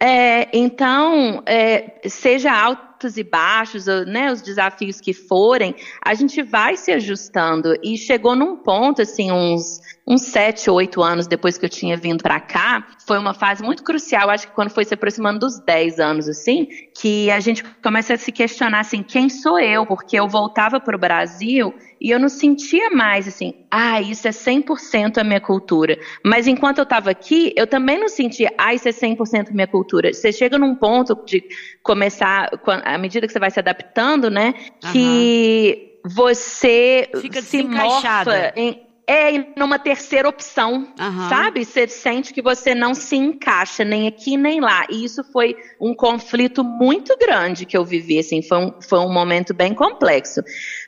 É, 0.00 0.48
então, 0.56 1.42
é, 1.46 2.00
seja 2.08 2.52
altos 2.98 3.16
e 3.16 3.22
baixos, 3.22 3.86
né, 4.06 4.32
os 4.32 4.42
desafios 4.42 5.00
que 5.00 5.12
forem, 5.14 5.74
a 6.04 6.14
gente 6.14 6.42
vai 6.42 6.76
se 6.76 6.90
ajustando. 6.90 7.74
E 7.80 7.96
chegou 7.96 8.34
num 8.34 8.56
ponto, 8.56 9.00
assim, 9.00 9.30
uns, 9.30 9.80
uns 10.04 10.22
sete, 10.22 10.68
oito 10.68 11.00
anos 11.00 11.28
depois 11.28 11.56
que 11.56 11.64
eu 11.64 11.68
tinha 11.68 11.96
vindo 11.96 12.22
para 12.22 12.40
cá, 12.40 12.84
foi 13.06 13.16
uma 13.16 13.32
fase 13.32 13.62
muito 13.62 13.84
crucial, 13.84 14.28
acho 14.30 14.48
que 14.48 14.54
quando 14.54 14.70
foi 14.70 14.84
se 14.84 14.94
aproximando 14.94 15.38
dos 15.38 15.60
10 15.60 16.00
anos, 16.00 16.28
assim, 16.28 16.66
que 17.00 17.30
a 17.30 17.38
gente 17.38 17.62
começa 17.80 18.14
a 18.14 18.18
se 18.18 18.32
questionar, 18.32 18.80
assim, 18.80 19.04
quem 19.04 19.28
sou 19.28 19.56
eu? 19.60 19.86
Porque 19.86 20.18
eu 20.18 20.26
voltava 20.26 20.80
para 20.80 20.96
o 20.96 20.98
Brasil 20.98 21.72
e 22.00 22.10
eu 22.10 22.18
não 22.18 22.28
sentia 22.28 22.90
mais, 22.90 23.28
assim, 23.28 23.54
ah, 23.70 24.00
isso 24.02 24.26
é 24.26 24.32
100% 24.32 25.18
a 25.18 25.22
minha 25.22 25.40
cultura. 25.40 25.96
Mas 26.24 26.48
enquanto 26.48 26.78
eu 26.78 26.82
estava 26.82 27.08
aqui, 27.08 27.52
eu 27.56 27.68
também 27.68 28.00
não 28.00 28.08
sentia, 28.08 28.52
ah, 28.58 28.74
isso 28.74 28.88
é 28.88 28.90
100% 28.90 29.52
minha 29.52 29.68
cultura. 29.68 30.12
Você 30.12 30.32
chega 30.32 30.58
num 30.58 30.74
ponto 30.74 31.14
de 31.24 31.44
começar, 31.84 32.50
à 32.84 32.98
medida 32.98 33.28
que 33.28 33.32
você 33.32 33.38
vai 33.38 33.52
se 33.52 33.60
adaptando, 33.60 34.28
né, 34.28 34.54
que 34.92 36.00
você 36.04 37.08
Fica 37.20 37.40
se 37.42 37.62
morfa 37.62 38.52
em, 38.56 38.87
é 39.08 39.46
numa 39.56 39.78
terceira 39.78 40.28
opção, 40.28 40.86
uhum. 41.00 41.28
sabe? 41.30 41.64
Você 41.64 41.88
sente 41.88 42.34
que 42.34 42.42
você 42.42 42.74
não 42.74 42.92
se 42.92 43.16
encaixa 43.16 43.82
nem 43.82 44.06
aqui 44.06 44.36
nem 44.36 44.60
lá. 44.60 44.84
E 44.90 45.02
isso 45.02 45.24
foi 45.32 45.56
um 45.80 45.94
conflito 45.94 46.62
muito 46.62 47.16
grande 47.16 47.64
que 47.64 47.76
eu 47.76 47.86
vivi, 47.86 48.18
assim, 48.18 48.42
foi 48.42 48.58
um, 48.58 48.82
foi 48.82 48.98
um 48.98 49.10
momento 49.10 49.54
bem 49.54 49.72
complexo. 49.72 50.42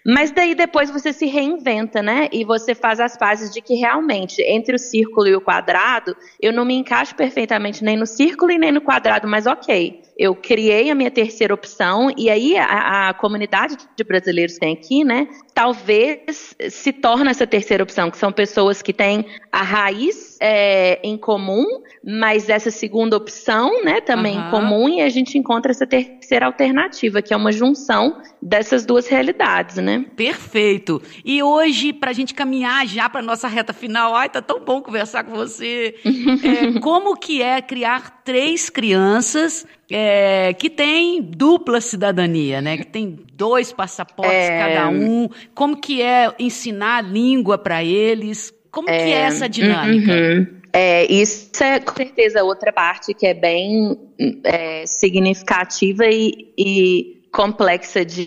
Mas 0.04 0.30
daí 0.30 0.54
depois 0.54 0.90
você 0.90 1.14
se 1.14 1.24
reinventa, 1.24 2.02
né? 2.02 2.28
E 2.30 2.44
você 2.44 2.74
faz 2.74 3.00
as 3.00 3.16
pazes 3.16 3.50
de 3.50 3.62
que 3.62 3.74
realmente, 3.74 4.42
entre 4.42 4.74
o 4.74 4.78
círculo 4.78 5.26
e 5.26 5.34
o 5.34 5.40
quadrado, 5.40 6.14
eu 6.38 6.52
não 6.52 6.66
me 6.66 6.74
encaixo 6.74 7.14
perfeitamente 7.14 7.82
nem 7.82 7.96
no 7.96 8.06
círculo 8.06 8.52
e 8.52 8.58
nem 8.58 8.70
no 8.70 8.82
quadrado, 8.82 9.26
mas 9.26 9.46
ok 9.46 10.09
eu 10.20 10.34
criei 10.34 10.90
a 10.90 10.94
minha 10.94 11.10
terceira 11.10 11.54
opção 11.54 12.12
e 12.14 12.28
aí 12.28 12.54
a, 12.54 13.08
a, 13.08 13.14
comunidade 13.14 13.74
de 13.96 14.04
brasileiros 14.04 14.52
que 14.52 14.60
tem 14.60 14.74
aqui, 14.74 15.02
né, 15.02 15.26
talvez 15.54 16.54
se 16.68 16.92
torne 16.92 17.30
essa 17.30 17.46
terceira 17.46 17.82
opção, 17.82 18.10
que 18.10 18.18
são 18.18 18.30
pessoas 18.30 18.82
que 18.82 18.92
têm 18.92 19.24
a 19.50 19.62
raiz 19.62 20.36
é, 20.38 21.00
em 21.02 21.16
comum, 21.16 21.64
mas 22.04 22.50
essa 22.50 22.70
segunda 22.70 23.16
opção, 23.16 23.82
né, 23.82 24.02
também 24.02 24.36
uhum. 24.36 24.46
em 24.46 24.50
comum 24.50 24.88
e 24.90 25.00
a 25.00 25.08
gente 25.08 25.38
encontra 25.38 25.70
essa 25.70 25.86
terceira 25.86 26.44
alternativa, 26.44 27.22
que 27.22 27.32
é 27.32 27.36
uma 27.36 27.50
junção 27.50 28.20
dessas 28.42 28.84
duas 28.84 29.06
realidades, 29.06 29.76
né? 29.76 30.04
Perfeito. 30.16 31.00
E 31.24 31.42
hoje, 31.42 31.94
para 31.94 32.10
a 32.10 32.14
gente 32.14 32.34
caminhar 32.34 32.86
já 32.86 33.08
para 33.08 33.22
nossa 33.22 33.48
reta 33.48 33.72
final, 33.72 34.14
ai, 34.14 34.28
tá 34.28 34.42
tão 34.42 34.60
bom 34.60 34.82
conversar 34.82 35.24
com 35.24 35.32
você. 35.32 35.94
é, 36.76 36.78
como 36.80 37.16
que 37.16 37.42
é 37.42 37.62
criar 37.62 38.22
três 38.22 38.68
crianças 38.68 39.66
é, 39.90 40.54
que 40.54 40.70
tem 40.70 41.20
dupla 41.22 41.80
cidadania, 41.80 42.60
né? 42.60 42.76
Que 42.76 42.86
tem 42.86 43.18
dois 43.34 43.72
passaportes 43.72 44.32
é... 44.32 44.58
cada 44.58 44.88
um. 44.88 45.28
Como 45.54 45.80
que 45.80 46.02
é 46.02 46.32
ensinar 46.38 46.98
a 46.98 47.00
língua 47.02 47.58
para 47.58 47.82
eles? 47.82 48.54
Como 48.70 48.88
é... 48.88 48.98
que 48.98 49.12
é 49.12 49.20
essa 49.20 49.48
dinâmica? 49.48 50.12
Uhum. 50.12 50.60
É, 50.72 51.10
isso 51.12 51.50
é 51.62 51.80
com 51.80 51.94
certeza 51.96 52.44
outra 52.44 52.72
parte 52.72 53.12
que 53.12 53.26
é 53.26 53.34
bem 53.34 53.98
é, 54.44 54.86
significativa 54.86 56.06
e, 56.06 56.52
e 56.56 57.20
complexa 57.32 58.04
de, 58.04 58.26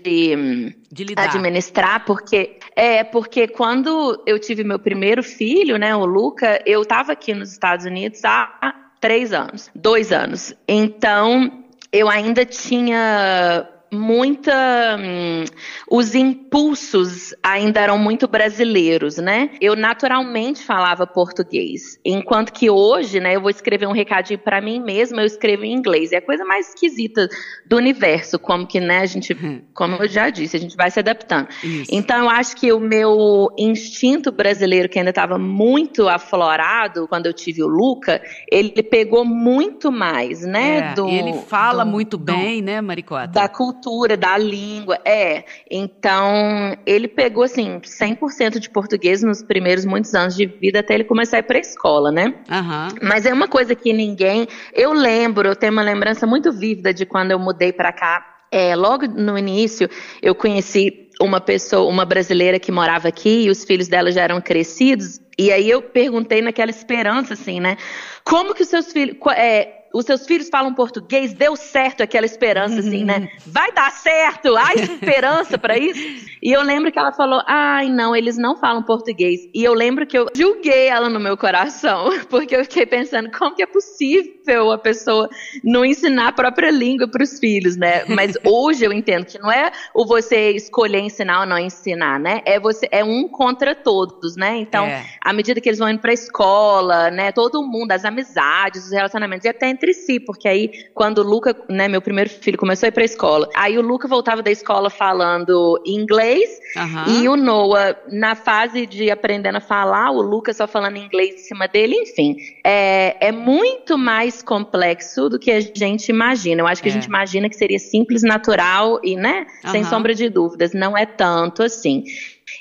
de 0.92 1.06
administrar, 1.16 2.06
porque 2.06 2.58
é 2.76 3.04
porque 3.04 3.48
quando 3.48 4.22
eu 4.26 4.40
tive 4.40 4.64
meu 4.64 4.80
primeiro 4.80 5.24
filho, 5.24 5.78
né, 5.78 5.96
o 5.96 6.06
Luca, 6.06 6.62
eu 6.66 6.82
estava 6.82 7.12
aqui 7.12 7.34
nos 7.34 7.52
Estados 7.52 7.86
Unidos 7.86 8.22
há 8.26 8.74
três 9.04 9.34
anos, 9.34 9.70
dois 9.76 10.14
anos. 10.14 10.56
Então, 10.66 11.66
eu 11.92 12.10
ainda 12.10 12.46
tinha 12.46 13.68
muita. 13.94 14.98
Hum, 15.00 15.46
os 15.90 16.16
impulsos 16.16 17.34
ainda 17.44 17.80
eram 17.80 17.98
muito 17.98 18.28
brasileiros, 18.28 19.18
né? 19.18 19.52
Eu 19.62 19.76
naturalmente 19.76 20.64
falava 20.64 21.06
português, 21.06 22.00
enquanto 22.04 22.52
que 22.52 22.70
hoje, 22.70 23.20
né, 23.20 23.36
eu 23.36 23.42
vou 23.42 23.50
escrever 23.50 23.88
um 23.88 23.92
recadinho 23.92 24.40
para 24.40 24.60
mim 24.62 24.80
mesma, 24.80 25.22
eu 25.22 25.26
escrevo 25.26 25.64
em 25.64 25.74
inglês. 25.74 26.12
É 26.12 26.18
a 26.18 26.22
coisa 26.22 26.44
mais 26.44 26.70
esquisita 26.70 27.28
do 27.66 27.78
universo, 27.78 28.40
como 28.40 28.66
que, 28.66 28.80
né, 28.80 29.00
a 29.00 29.06
gente, 29.06 29.34
hum. 29.38 29.62
como 29.74 29.96
eu 29.98 30.08
já 30.08 30.30
disse, 30.30 30.58
a 30.58 30.60
gente 30.60 30.76
vai 30.76 30.90
se 30.90 31.00
adaptando. 31.00 31.48
Isso. 31.64 31.92
Então, 31.94 32.24
eu 32.24 32.30
acho 32.30 32.56
que 32.56 32.72
o 32.72 32.80
meu 32.80 33.50
instinto 33.58 34.32
brasileiro, 34.32 34.90
que 34.90 34.98
ainda 34.98 35.12
estava 35.12 35.38
muito 35.38 36.08
aflorado 36.08 37.08
quando 37.08 37.28
eu 37.28 37.34
tive 37.34 37.64
o 37.64 37.68
Luca, 37.68 38.22
ele 38.52 38.84
pegou 38.84 39.24
muito 39.24 39.92
mais, 39.92 40.42
né? 40.42 40.92
É, 40.92 40.94
do, 40.94 41.08
ele 41.08 41.34
fala 41.48 41.84
do, 41.84 41.92
muito 41.92 42.18
bem, 42.18 42.62
do, 42.62 42.66
né, 42.66 42.82
Maricota? 42.82 43.28
Da 43.28 43.48
cultura 43.48 43.83
cultura, 43.84 44.16
da 44.16 44.38
língua. 44.38 44.98
É. 45.06 45.44
Então, 45.70 46.78
ele 46.86 47.08
pegou, 47.08 47.44
assim, 47.44 47.80
100% 47.80 48.60
de 48.60 48.70
português 48.70 49.22
nos 49.22 49.44
primeiros 49.44 49.86
muitos 49.86 50.14
anos 50.16 50.36
de 50.36 50.46
vida 50.46 50.80
até 50.80 50.94
ele 50.94 51.04
começar 51.04 51.38
a 51.38 51.40
ir 51.40 51.44
pra 51.44 51.60
escola, 51.60 52.12
né? 52.12 52.34
Uhum. 52.50 53.00
Mas 53.02 53.26
é 53.26 53.34
uma 53.34 53.48
coisa 53.48 53.76
que 53.76 53.92
ninguém. 53.92 54.48
Eu 54.74 54.94
lembro, 54.94 55.48
eu 55.48 55.56
tenho 55.56 55.74
uma 55.74 55.84
lembrança 55.84 56.26
muito 56.26 56.52
vívida 56.52 56.94
de 56.94 57.06
quando 57.06 57.32
eu 57.32 57.40
mudei 57.40 57.74
para 57.74 57.92
cá. 57.92 58.26
É, 58.52 58.76
logo 58.76 59.08
no 59.08 59.38
início, 59.38 59.90
eu 60.22 60.36
conheci 60.36 61.10
uma 61.20 61.42
pessoa, 61.42 61.90
uma 61.90 62.06
brasileira 62.06 62.60
que 62.60 62.72
morava 62.72 63.08
aqui 63.08 63.46
e 63.46 63.50
os 63.50 63.64
filhos 63.64 63.88
dela 63.88 64.12
já 64.12 64.22
eram 64.22 64.40
crescidos. 64.40 65.20
E 65.38 65.52
aí 65.52 65.68
eu 65.68 65.82
perguntei 65.82 66.42
naquela 66.42 66.70
esperança, 66.70 67.34
assim, 67.34 67.60
né? 67.60 67.78
Como 68.24 68.54
que 68.54 68.62
os 68.62 68.70
seus 68.70 68.92
filhos. 68.92 69.18
É, 69.36 69.83
os 69.94 70.06
seus 70.06 70.26
filhos 70.26 70.50
falam 70.50 70.74
português, 70.74 71.34
deu 71.34 71.56
certo 71.56 72.02
aquela 72.02 72.26
esperança, 72.26 72.80
assim, 72.80 73.04
né? 73.04 73.30
Vai 73.46 73.72
dar 73.72 73.92
certo, 73.92 74.56
há 74.58 74.74
esperança 74.76 75.58
para 75.58 75.78
isso. 75.78 76.28
E 76.42 76.52
eu 76.52 76.64
lembro 76.64 76.92
que 76.92 76.98
ela 76.98 77.14
falou, 77.14 77.42
ai, 77.46 77.90
não, 77.90 78.16
eles 78.16 78.36
não 78.36 78.58
falam 78.58 78.82
português. 78.82 79.42
E 79.54 79.64
eu 79.64 79.74
lembro 79.74 80.08
que 80.08 80.18
eu 80.18 80.28
julguei 80.36 80.88
ela 80.88 81.10
no 81.10 81.20
meu 81.20 81.38
coração, 81.38 82.10
porque 82.28 82.56
eu 82.56 82.64
fiquei 82.64 82.88
pensando, 82.88 83.30
como 83.32 83.56
que 83.56 83.62
é 83.62 83.68
possível 83.68 84.72
a 84.72 84.78
pessoa 84.78 85.30
não 85.64 85.86
ensinar 85.86 86.30
a 86.30 86.32
própria 86.32 86.72
língua 86.72 87.08
para 87.08 87.24
os 87.24 87.40
filhos, 87.40 87.78
né? 87.78 88.04
Mas 88.06 88.36
hoje 88.44 88.84
eu 88.84 88.92
entendo 88.92 89.26
que 89.26 89.38
não 89.38 89.52
é 89.52 89.72
o 89.94 90.06
você 90.08 90.52
escolher 90.52 91.00
ensinar 91.00 91.42
ou 91.42 91.46
não 91.46 91.60
ensinar, 91.60 92.20
né? 92.20 92.42
É 92.46 92.60
você 92.60 92.88
é 92.92 93.04
um 93.04 93.28
contra 93.28 93.76
todos, 93.76 94.36
né? 94.36 94.58
Então, 94.58 94.86
é. 94.86 95.06
à 95.24 95.32
medida 95.32 95.62
que 95.62 95.70
eles 95.70 95.80
vão 95.80 95.90
indo 95.90 96.00
para 96.00 96.12
a 96.12 96.16
escola, 96.16 97.12
né, 97.12 97.32
todo 97.32 97.62
mundo, 97.64 97.92
as 97.92 98.04
amizades, 98.04 98.86
os 98.86 98.92
relacionamentos, 98.92 99.46
e 99.46 99.50
até 99.50 99.68
entre 99.84 99.94
si, 99.94 100.20
porque 100.20 100.48
aí 100.48 100.72
quando 100.94 101.20
o 101.20 101.24
Luca, 101.24 101.56
né, 101.70 101.88
meu 101.88 102.02
primeiro 102.02 102.30
filho 102.30 102.58
começou 102.58 102.88
a 102.88 102.90
ir 102.90 102.92
pra 102.92 103.04
escola, 103.04 103.50
aí 103.54 103.78
o 103.78 103.82
Luca 103.82 104.08
voltava 104.08 104.42
da 104.42 104.50
escola 104.50 104.90
falando 104.90 105.82
inglês 105.86 106.50
uhum. 106.76 107.22
e 107.22 107.30
o 107.30 107.36
Noah 107.36 107.98
na 108.10 108.36
fase 108.36 108.86
de 108.86 109.12
aprendendo 109.12 109.58
a 109.58 109.62
falar, 109.62 110.12
o 110.12 110.22
Luca 110.22 110.54
só 110.54 110.66
falando 110.66 110.98
inglês 110.98 111.36
em 111.36 111.40
cima 111.40 111.68
dele, 111.68 111.96
enfim, 111.96 112.38
é, 112.64 113.28
é 113.28 113.32
muito 113.32 113.98
mais 113.98 114.42
complexo 114.42 115.30
do 115.30 115.38
que 115.38 115.52
a 115.52 115.60
gente 115.60 116.10
imagina. 116.10 116.62
Eu 116.62 116.68
acho 116.68 116.82
que 116.82 116.88
é. 116.88 116.92
a 116.92 116.94
gente 116.94 117.06
imagina 117.06 117.50
que 117.50 117.56
seria 117.56 117.80
simples, 117.80 118.24
natural 118.24 119.00
e, 119.04 119.16
né, 119.16 119.46
uhum. 119.66 119.72
sem 119.72 119.84
sombra 119.84 120.16
de 120.16 120.30
dúvidas, 120.30 120.74
não 120.74 120.98
é 120.98 121.06
tanto 121.06 121.62
assim. 121.62 122.04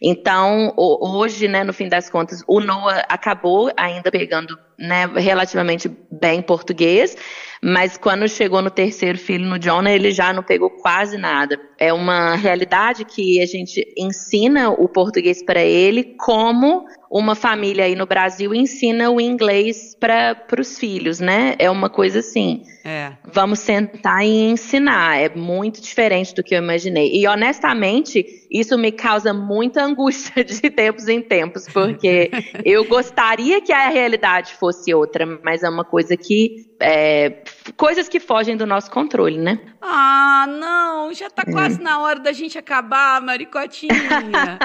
Então, 0.00 0.72
hoje, 0.76 1.48
né, 1.48 1.64
no 1.64 1.72
fim 1.72 1.88
das 1.88 2.08
contas, 2.08 2.42
o 2.46 2.60
Noah 2.60 3.04
acabou 3.08 3.72
ainda 3.76 4.10
pegando 4.10 4.58
né, 4.78 5.06
relativamente 5.16 5.90
bem 6.10 6.42
português, 6.42 7.16
mas 7.62 7.96
quando 7.96 8.28
chegou 8.28 8.60
no 8.60 8.70
terceiro 8.70 9.18
filho, 9.18 9.46
no 9.46 9.58
John, 9.58 9.86
ele 9.86 10.10
já 10.10 10.32
não 10.32 10.42
pegou 10.42 10.70
quase 10.70 11.16
nada. 11.16 11.60
É 11.82 11.92
uma 11.92 12.36
realidade 12.36 13.04
que 13.04 13.42
a 13.42 13.44
gente 13.44 13.84
ensina 13.98 14.70
o 14.70 14.88
português 14.88 15.42
para 15.42 15.60
ele 15.60 16.14
como 16.16 16.86
uma 17.10 17.34
família 17.34 17.86
aí 17.86 17.96
no 17.96 18.06
Brasil 18.06 18.54
ensina 18.54 19.10
o 19.10 19.20
inglês 19.20 19.94
para 19.98 20.46
os 20.58 20.78
filhos, 20.78 21.18
né? 21.18 21.56
É 21.58 21.68
uma 21.68 21.90
coisa 21.90 22.20
assim. 22.20 22.62
É. 22.84 23.12
Vamos 23.24 23.58
sentar 23.58 24.24
e 24.24 24.44
ensinar. 24.44 25.20
É 25.20 25.28
muito 25.28 25.82
diferente 25.82 26.32
do 26.34 26.42
que 26.42 26.54
eu 26.54 26.58
imaginei. 26.58 27.10
E 27.12 27.26
honestamente, 27.26 28.24
isso 28.48 28.78
me 28.78 28.92
causa 28.92 29.34
muita 29.34 29.82
angústia 29.82 30.42
de 30.46 30.70
tempos 30.70 31.08
em 31.08 31.20
tempos, 31.20 31.66
porque 31.68 32.30
eu 32.64 32.84
gostaria 32.84 33.60
que 33.60 33.72
a 33.72 33.88
realidade 33.88 34.54
fosse 34.54 34.94
outra, 34.94 35.26
mas 35.42 35.64
é 35.64 35.68
uma 35.68 35.84
coisa 35.84 36.16
que 36.16 36.64
é, 36.80 37.42
coisas 37.76 38.08
que 38.08 38.18
fogem 38.20 38.56
do 38.56 38.66
nosso 38.66 38.90
controle, 38.90 39.38
né? 39.38 39.58
Ah, 39.80 40.46
não, 40.48 41.12
já 41.12 41.28
tá 41.28 41.44
quase 41.44 41.80
na 41.80 42.00
hora 42.00 42.20
da 42.20 42.32
gente 42.32 42.58
acabar, 42.58 43.20
Maricotinha. 43.20 43.92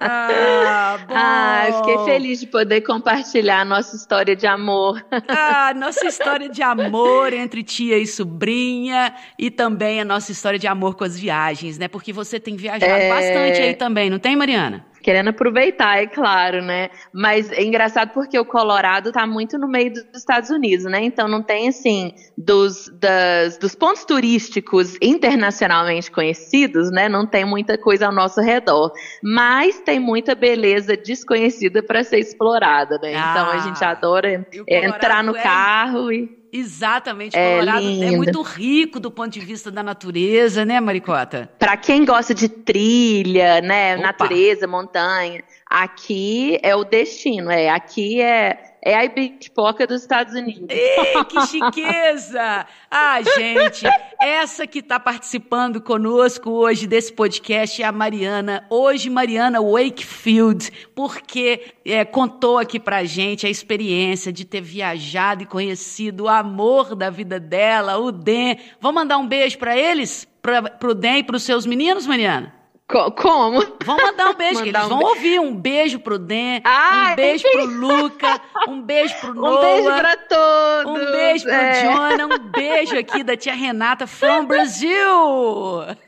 ah, 0.00 0.98
bom. 1.06 1.14
Ah, 1.16 1.66
fiquei 1.78 2.04
feliz 2.04 2.40
de 2.40 2.46
poder 2.46 2.82
compartilhar 2.82 3.60
a 3.60 3.64
nossa 3.64 3.96
história 3.96 4.36
de 4.36 4.46
amor. 4.46 5.04
ah, 5.28 5.72
nossa 5.74 6.06
história 6.06 6.48
de 6.48 6.62
amor 6.62 7.32
entre 7.32 7.62
tia 7.62 7.98
e 7.98 8.06
sobrinha 8.06 9.14
e 9.38 9.50
também 9.50 10.00
a 10.00 10.04
nossa 10.04 10.32
história 10.32 10.58
de 10.58 10.66
amor 10.66 10.94
com 10.94 11.04
as 11.04 11.18
viagens, 11.18 11.78
né? 11.78 11.88
Porque 11.88 12.12
você 12.12 12.38
tem 12.38 12.56
viajado 12.56 12.92
é... 12.92 13.08
bastante 13.08 13.60
aí 13.60 13.74
também, 13.74 14.10
não 14.10 14.18
tem, 14.18 14.36
Mariana? 14.36 14.86
Querendo 15.08 15.28
aproveitar, 15.28 16.02
é 16.02 16.06
claro, 16.06 16.60
né? 16.60 16.90
Mas 17.14 17.50
é 17.50 17.62
engraçado 17.62 18.10
porque 18.10 18.38
o 18.38 18.44
Colorado 18.44 19.08
está 19.08 19.26
muito 19.26 19.56
no 19.56 19.66
meio 19.66 19.90
dos 19.90 20.04
Estados 20.14 20.50
Unidos, 20.50 20.84
né? 20.84 21.02
Então 21.02 21.26
não 21.26 21.42
tem 21.42 21.66
assim 21.66 22.12
dos, 22.36 22.90
das, 22.90 23.56
dos 23.56 23.74
pontos 23.74 24.04
turísticos 24.04 24.98
internacionalmente 25.00 26.10
conhecidos, 26.10 26.90
né? 26.90 27.08
Não 27.08 27.26
tem 27.26 27.42
muita 27.46 27.78
coisa 27.78 28.04
ao 28.04 28.12
nosso 28.12 28.42
redor, 28.42 28.92
mas 29.22 29.80
tem 29.80 29.98
muita 29.98 30.34
beleza 30.34 30.94
desconhecida 30.94 31.82
para 31.82 32.04
ser 32.04 32.18
explorada, 32.18 32.98
né? 32.98 33.14
Ah, 33.16 33.30
então 33.30 33.50
a 33.50 33.58
gente 33.60 33.82
adora 33.82 34.46
entrar 34.68 35.24
no 35.24 35.34
é... 35.34 35.42
carro 35.42 36.12
e 36.12 36.37
Exatamente, 36.52 37.36
é 37.36 37.50
Colorado 37.58 37.80
lindo. 37.80 38.04
é 38.04 38.10
muito 38.12 38.42
rico 38.42 38.98
do 38.98 39.10
ponto 39.10 39.30
de 39.30 39.40
vista 39.40 39.70
da 39.70 39.82
natureza, 39.82 40.64
né, 40.64 40.80
Maricota? 40.80 41.50
Para 41.58 41.76
quem 41.76 42.04
gosta 42.04 42.34
de 42.34 42.48
trilha, 42.48 43.60
né, 43.60 43.94
Opa. 43.94 44.02
natureza, 44.02 44.66
montanha, 44.66 45.42
aqui 45.66 46.58
é 46.62 46.74
o 46.74 46.84
destino, 46.84 47.50
é, 47.50 47.68
aqui 47.68 48.20
é 48.20 48.67
é 48.82 49.04
a 49.04 49.08
Bitpoca 49.08 49.86
dos 49.86 50.02
Estados 50.02 50.34
Unidos. 50.34 50.68
Ih, 50.70 51.24
que 51.24 51.40
chiqueza! 51.46 52.66
Ah, 52.90 53.20
gente, 53.22 53.86
essa 54.20 54.66
que 54.66 54.78
está 54.80 54.98
participando 55.00 55.80
conosco 55.80 56.50
hoje 56.50 56.86
desse 56.86 57.12
podcast 57.12 57.82
é 57.82 57.86
a 57.86 57.92
Mariana. 57.92 58.66
Hoje, 58.70 59.10
Mariana 59.10 59.60
Wakefield, 59.60 60.70
porque 60.94 61.74
é, 61.84 62.04
contou 62.04 62.58
aqui 62.58 62.78
pra 62.78 63.04
gente 63.04 63.46
a 63.46 63.50
experiência 63.50 64.32
de 64.32 64.44
ter 64.44 64.60
viajado 64.60 65.42
e 65.42 65.46
conhecido 65.46 66.24
o 66.24 66.28
amor 66.28 66.94
da 66.94 67.10
vida 67.10 67.38
dela, 67.40 67.98
o 67.98 68.12
Den. 68.12 68.58
Vamos 68.80 69.02
mandar 69.02 69.18
um 69.18 69.26
beijo 69.26 69.58
para 69.58 69.76
eles? 69.76 70.26
Pra, 70.40 70.62
pro 70.62 70.94
Den 70.94 71.18
e 71.18 71.24
pros 71.24 71.42
seus 71.42 71.66
meninos, 71.66 72.06
Mariana? 72.06 72.57
Como? 72.88 73.60
Vamos 73.84 74.02
mandar 74.02 74.30
um 74.30 74.34
beijo, 74.34 74.62
que 74.62 74.70
eles 74.70 74.88
vão 74.88 75.00
ouvir. 75.00 75.38
Um 75.38 75.54
beijo 75.54 75.98
pro 75.98 76.18
Den, 76.18 76.62
ah, 76.64 77.10
um 77.12 77.16
beijo 77.16 77.44
pro 77.52 77.66
Luca, 77.66 78.40
um 78.66 78.80
beijo 78.80 79.14
pro 79.20 79.34
Noah. 79.34 79.58
Um 79.58 79.60
beijo 79.60 79.96
pra 79.98 80.16
todos. 80.16 80.92
Um 80.92 81.12
beijo 81.12 81.44
pro 81.44 81.52
é. 81.52 81.82
Jonah, 81.82 82.26
um 82.26 82.38
beijo 82.38 82.96
aqui 82.96 83.22
da 83.22 83.36
tia 83.36 83.52
Renata 83.52 84.06
from 84.06 84.46
Brasil. 84.46 84.88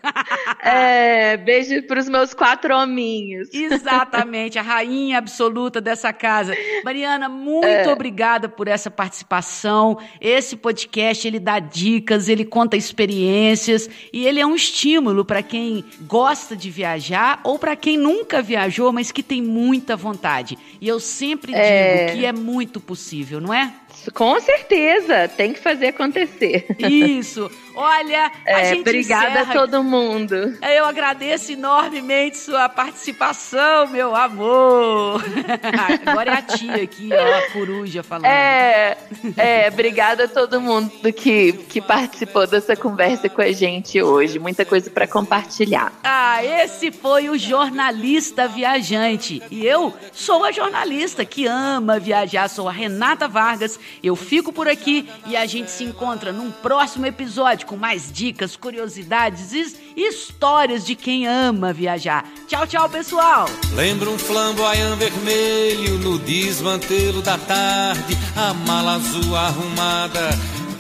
É, 0.63 1.37
beijo 1.39 1.83
pros 1.85 2.09
meus 2.09 2.35
quatro 2.35 2.75
hominhos. 2.75 3.49
Exatamente, 3.53 4.59
a 4.59 4.63
rainha 4.63 5.19
absoluta 5.19 5.81
dessa 5.81 6.13
casa. 6.13 6.55
Mariana, 6.85 7.29
muito 7.29 7.67
é. 7.67 7.91
obrigada 7.91 8.49
por 8.49 8.69
essa 8.69 8.91
participação. 8.91 9.99
Esse 10.21 10.57
podcast, 10.57 11.27
ele 11.27 11.41
dá 11.41 11.59
dicas, 11.59 12.29
ele 12.29 12.45
conta 12.45 12.77
experiências 12.77 13.89
e 14.13 14.27
ele 14.27 14.41
é 14.41 14.47
um 14.47 14.55
estímulo 14.55 15.25
para 15.25 15.43
quem 15.43 15.85
gosta 16.07 16.55
de 16.55 16.70
viajar 16.71 17.41
ou 17.45 17.59
para 17.59 17.77
quem 17.77 17.99
nunca 17.99 18.41
viajou, 18.41 18.93
mas 18.93 19.13
que 19.13 19.23
tem 19.23 19.43
muita 19.43 19.97
vontade. 19.97 20.57
E 20.81 20.89
eu 20.89 21.01
sempre 21.01 21.55
é... 21.55 22.07
digo 22.07 22.19
que 22.19 22.27
é 22.27 22.33
muito 22.33 22.81
possível, 22.81 23.41
não 23.41 23.53
é? 23.53 23.75
Com 24.15 24.41
certeza, 24.41 25.29
tem 25.29 25.53
que 25.53 25.61
fazer 25.61 25.89
acontecer. 25.89 26.67
Isso. 26.79 27.51
Olha, 27.75 28.31
é, 28.45 28.55
a 28.55 28.65
gente 28.65 28.81
Obrigada 28.81 29.41
encerra... 29.41 29.53
a 29.53 29.55
todo 29.55 29.83
mundo. 29.83 30.35
Eu 30.63 30.85
agradeço 30.85 31.53
enormemente 31.53 32.37
sua 32.37 32.69
participação, 32.69 33.87
meu 33.89 34.15
amor. 34.15 35.23
Agora 36.07 36.33
é 36.33 36.35
a 36.35 36.43
tia 36.43 36.83
aqui, 36.83 37.11
ó, 37.13 37.39
a 37.39 37.51
coruja 37.53 38.03
falando. 38.03 38.27
É, 38.27 38.99
é, 39.37 39.69
obrigada 39.69 40.25
a 40.25 40.29
todo 40.29 40.61
mundo 40.61 40.91
que, 41.13 41.53
que 41.53 41.81
participou 41.81 42.47
dessa 42.47 42.77
conversa 42.77 43.29
com 43.29 43.41
a 43.41 43.53
gente 43.53 44.03
hoje. 44.03 44.39
Muita 44.39 44.65
coisa 44.65 44.91
para 44.91 45.07
compartilhar. 45.07 45.93
Ah, 46.03 46.45
esse 46.45 46.91
foi 46.91 47.29
o 47.29 47.39
jornalista 47.39 48.49
viajante. 48.49 49.43
E 49.51 49.65
eu 49.65 49.95
sou 50.13 50.45
a 50.45 50.53
jornalista 50.53 51.25
que 51.25 51.47
ama 51.47 51.99
viajar, 51.99 52.49
sou 52.49 52.69
a 52.69 52.73
Renata 52.73 53.29
Vargas. 53.29 53.79
Eu 54.03 54.17
fico 54.17 54.53
por 54.53 54.69
aqui 54.69 55.09
e 55.27 55.37
a 55.37 55.47
gente 55.47 55.71
se 55.71 55.85
encontra 55.85 56.33
num 56.33 56.51
próximo 56.51 57.07
episódio 57.07 57.67
com 57.67 57.77
mais 57.77 58.11
dicas, 58.13 58.57
curiosidades 58.57 59.53
e 59.53 60.09
histórias 60.09 60.85
de 60.85 60.95
quem 60.95 61.27
ama 61.27 61.73
viajar. 61.73 62.25
Tchau, 62.47 62.67
tchau, 62.67 62.89
pessoal! 62.89 63.47
Lembra 63.75 64.11
um 64.11 64.19
flamboyant 64.19 64.97
vermelho 64.97 65.99
no 65.99 66.19
desmantelo 66.19 67.23
da 67.23 67.39
tarde, 67.39 68.17
a 68.37 68.55
mala 68.55 68.95
azul 68.95 69.37
arrumada 69.37 70.31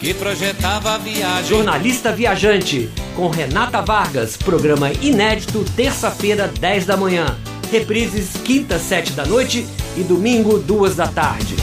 que 0.00 0.14
projetava 0.14 0.94
a 0.94 0.98
viagem. 0.98 1.44
Jornalista 1.44 2.10
Viajante, 2.10 2.90
com 3.14 3.28
Renata 3.28 3.82
Vargas, 3.82 4.36
programa 4.36 4.90
inédito, 4.92 5.62
terça-feira, 5.76 6.48
10 6.48 6.86
da 6.86 6.96
manhã. 6.96 7.38
Reprises, 7.70 8.32
quinta, 8.42 8.78
7 8.78 9.12
da 9.12 9.26
noite 9.26 9.66
e 9.96 10.02
domingo, 10.02 10.58
2 10.58 10.96
da 10.96 11.06
tarde. 11.06 11.54